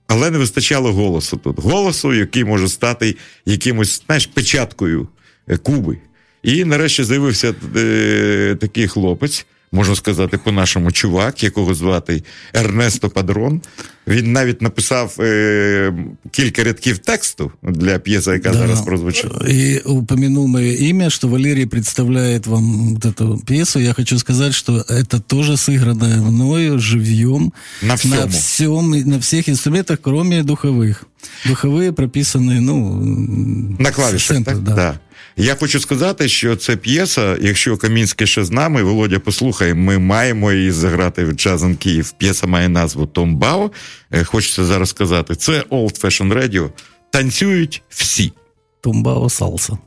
[0.08, 1.60] але не вистачало голосу тут.
[1.60, 3.16] Голосу, який може стати
[3.46, 5.08] якимось знаєш, печаткою
[5.48, 5.98] е, Куби.
[6.44, 12.23] І нарешті з'явився е, такий хлопець, можна сказати, по-нашому чувак, якого звати
[12.55, 13.61] Ернесто Падрон.
[14.07, 15.95] Він навіть написав е,
[16.31, 18.59] кілька рядків тексту для п'єси, яка да.
[18.59, 19.41] зараз прозвучала.
[19.49, 23.81] И упомянул мое имя, что Валерий представляет вам вот эту пьесу.
[23.81, 27.53] Я хочу сказать, что это тоже сыгранное мною живьем.
[27.83, 28.11] На всем.
[28.11, 31.05] На всем, на всех инструментах, кроме духовых.
[31.45, 33.77] Духовые прописаны, ну...
[33.79, 34.63] На клавишах, так?
[34.63, 34.75] Да.
[34.75, 35.01] да.
[35.38, 40.52] Я хочу сказати, що це п'єса, якщо Камінський ще з нами, Володя, послухай, ми маємо
[40.52, 42.12] її заграти в Джазен Київ.
[42.12, 43.72] П'єса має назву Томбао.
[44.12, 46.70] Е, хочеться зараз сказати, це Old Fashion Radio.
[47.12, 48.34] Танцюють всі.
[48.82, 49.78] Томбао салса.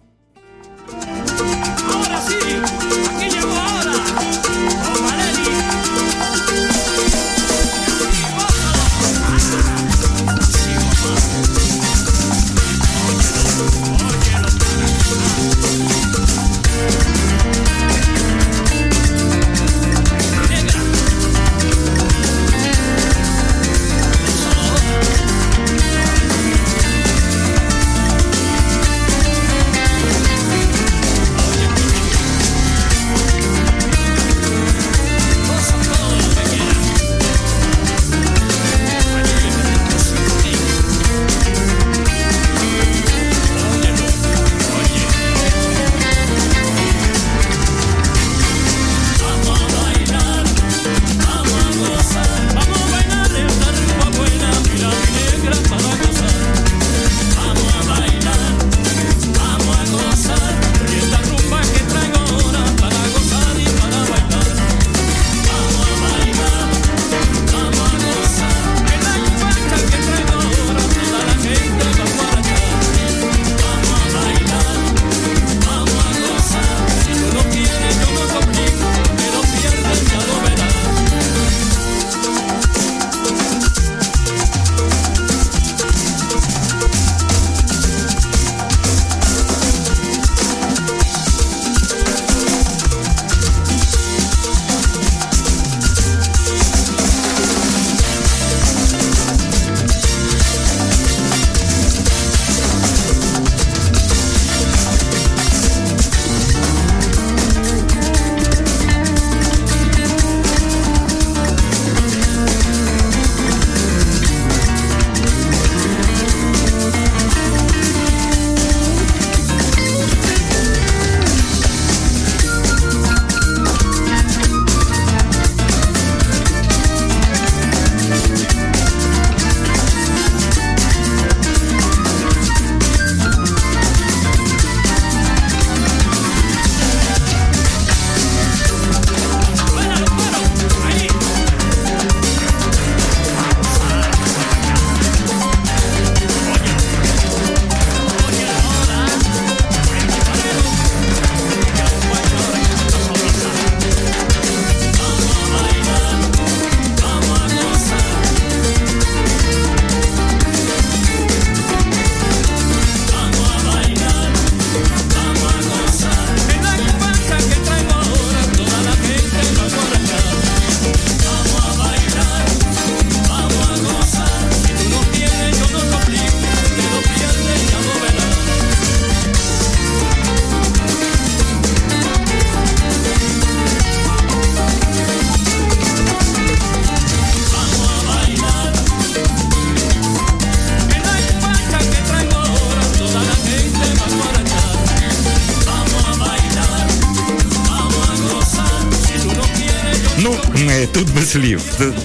[201.37, 201.63] Слів.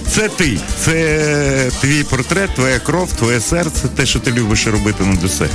[0.08, 0.58] Це ти.
[0.78, 5.48] Це твій портрет, твоя кров, твоє серце, те, що ти любиш робити над усе.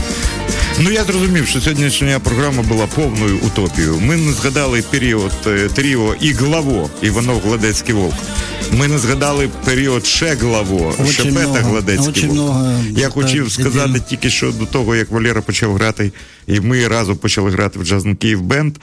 [0.80, 3.99] Ну я зрозумів, що сьогоднішня програма була повною утопією.
[3.99, 8.15] Ми не згадали період е, тріо і главо Іванов Гладецький Волк.
[8.78, 10.38] Ми не згадали період ще
[11.11, 12.30] Шепета Гладецький
[12.95, 16.11] Я хотів сказати тільки що до того, як Валера почав грати,
[16.47, 18.75] і ми разом почали грати в Джазн Київ Бенд.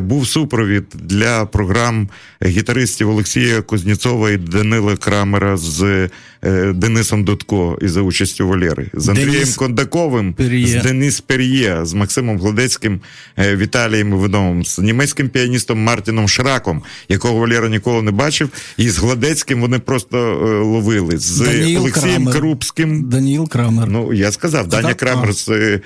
[0.00, 2.08] Був супровід для програм
[2.46, 6.08] гітаристів Олексія Кузнєцова і Данила Крамера з
[6.44, 10.66] е, Денисом Дудко і за участю Валери, з Андрієм Денис Кондаковим, Пер'є.
[10.66, 13.00] з Денис Пер'є, з Максимом Гладецьким,
[13.38, 18.98] е, Віталієм Івановим, з німецьким піаністом Мартіном Шраком, якого Валера ніколи не бачив, і з
[18.98, 20.16] Гладецьким вони просто
[20.64, 22.40] ловили з Даніл Олексієм Крамер.
[22.40, 23.08] Крупським.
[23.08, 23.90] Даніл Крамер.
[23.90, 25.80] Ну я сказав, Даня Крамер з,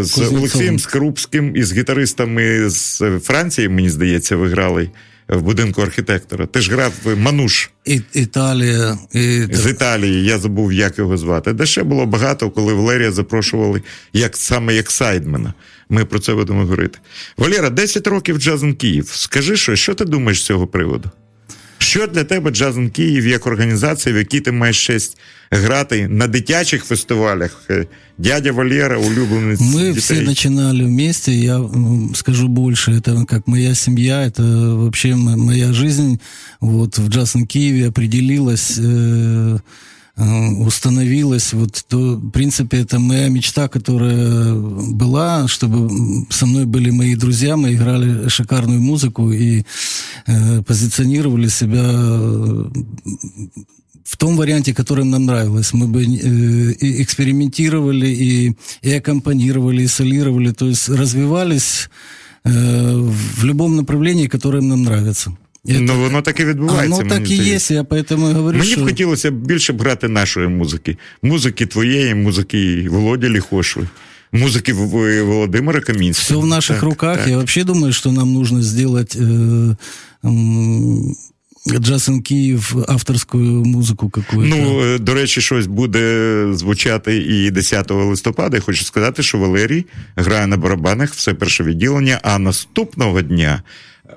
[0.00, 4.90] з Олексієм Скрупським і з гітаристами з Франції, мені здається, ви грали
[5.28, 6.46] в будинку архітектора.
[6.46, 7.70] Ти ж грав Мануш.
[7.84, 8.98] І, Італія.
[9.12, 9.46] І...
[9.52, 11.52] З Італії, я забув, як його звати.
[11.52, 13.82] Де ще було багато, коли Валерія запрошували
[14.12, 15.54] як саме як сайдмена.
[15.88, 16.98] Ми про це будемо говорити.
[17.36, 19.08] Валера, 10 років Jazz in Київ.
[19.12, 21.10] Скажи, що, що ти думаєш з цього приводу?
[21.91, 25.17] Що для тебе Джазен Київ як організація, в якій ти маєш честь
[25.51, 27.69] грати на дитячих фестивалях?
[28.17, 29.99] Дядя Валера, улюбленный Мы детей.
[29.99, 31.61] все начинали вместе, я
[32.15, 34.41] скажу больше, это как моя семья, это
[34.75, 36.19] вообще моя жизнь.
[36.59, 39.59] Вот в Джазен Киеве определилась э,
[40.16, 41.52] э, установилась.
[41.52, 45.90] Вот, то, в принципе, это моя мечта, которая была, чтобы
[46.30, 49.64] со мной были мои друзья, мы играли шикарную музыку и
[50.26, 51.82] э, позиционировали себя
[54.04, 55.72] в том варианте, которым нам нравилось.
[55.72, 61.88] Мы бы э, и экспериментировали, и, и аккомпанировали, и солировали, то есть развивались
[62.44, 65.36] э, в любом направлении, которое нам нравится.
[65.67, 65.79] Это...
[65.81, 66.97] Ну, воно так і відбувається.
[66.97, 68.81] Воно так і є, я поэтому і говорю, Мені що...
[68.81, 70.97] б хотілося більше б грати нашої музики.
[71.21, 73.87] Музики твоєї, музики Володі Ліхошви.
[74.33, 76.39] Музыки Володимира Каминского.
[76.39, 77.17] Все в наших так, руках.
[77.17, 77.27] Так.
[77.27, 79.75] Я вообще думаю, что нам нужно сделать э,
[80.23, 87.91] э, Джасен Київ авторську музику какую Ну, е, до речі, щось буде звучати і 10
[87.91, 88.57] листопада.
[88.57, 93.61] Я хочу сказати, що Валерій грає на барабанах все перше відділення, а наступного дня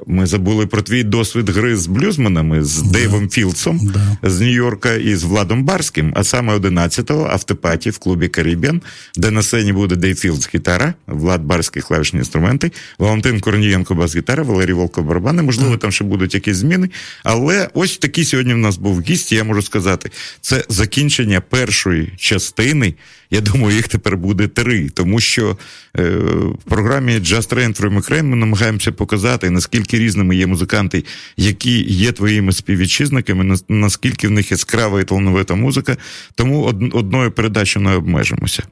[0.07, 2.89] ми забули про твій досвід гри з блюзманами, з да.
[2.89, 4.29] Дейвом Філдсом да.
[4.29, 6.13] з Нью-Йорка і з Владом Барським.
[6.15, 8.81] А саме 11-го автопаті в клубі Карібіан,
[9.15, 14.73] де на сцені буде Дейв Філдс гітара, Влад Барський клавішні інструменти, Валентин Корнієнко бас-гітара, Валерій
[14.73, 15.43] Волко барабани.
[15.43, 15.77] Можливо, да.
[15.77, 16.89] там ще будуть якісь зміни.
[17.23, 19.31] Але ось такий сьогодні в нас був гість.
[19.31, 22.93] Я можу сказати, це закінчення першої частини.
[23.35, 25.57] Я думаю, їх тепер буде три, тому що
[25.97, 31.03] е, в програмі Just Train from Ukraine ми намагаємося показати, наскільки різними є музиканти,
[31.37, 35.97] які є твоїми співвітчизниками, наскільки в них яскрава і талановита музика.
[36.35, 38.63] Тому од, одною передачею не обмежимося.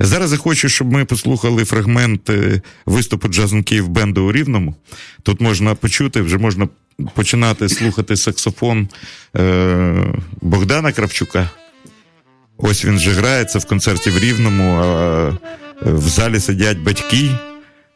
[0.00, 4.74] Зараз я хочу, щоб ми послухали фрагмент е, виступу Джазен бенду у Рівному.
[5.22, 6.68] Тут можна почути, вже можна
[7.14, 8.88] починати слухати саксофон
[9.36, 11.50] е, Богдана Кравчука.
[12.58, 14.80] Ось він вже грається в концерті в Рівному.
[14.80, 15.32] а
[15.82, 17.30] В залі сидять батьки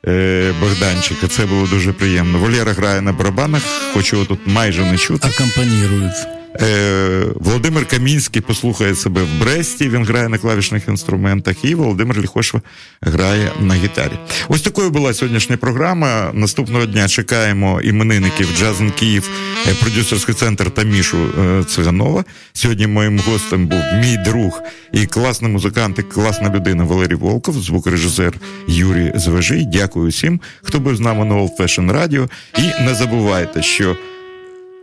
[0.08, 1.28] е, Богданчика.
[1.28, 2.38] Це було дуже приємно.
[2.38, 3.62] Вольєра грає на барабанах,
[3.94, 5.28] хочу його тут майже не чути.
[5.28, 6.39] Акомпанірують.
[6.61, 9.88] Е, Володимир Камінський послухає себе в Бресті.
[9.88, 12.61] Він грає на клавішних інструментах, і Володимир Ліхошва
[13.01, 14.12] грає на гітарі.
[14.48, 16.30] Ось такою була сьогоднішня програма.
[16.34, 19.30] Наступного дня чекаємо іменинників Джазен Київ,
[19.68, 22.24] е, продюсерський центр та Мішу е, Циганова.
[22.53, 28.32] Сьогодні моїм гостем був мій друг і класний музикант, і класна людина Валерій Волков, звукорежисер
[28.68, 29.66] Юрій Звежий.
[29.66, 32.28] Дякую всім, хто був з нами на Old Fashion Radio.
[32.59, 33.96] І не забувайте, що.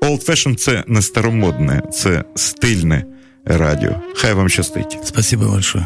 [0.07, 3.05] Old Fashion– це не старомодне, це стильне
[3.45, 4.01] радіо.
[4.15, 4.97] Хай вам щастить.
[5.03, 5.85] Спасибо большое.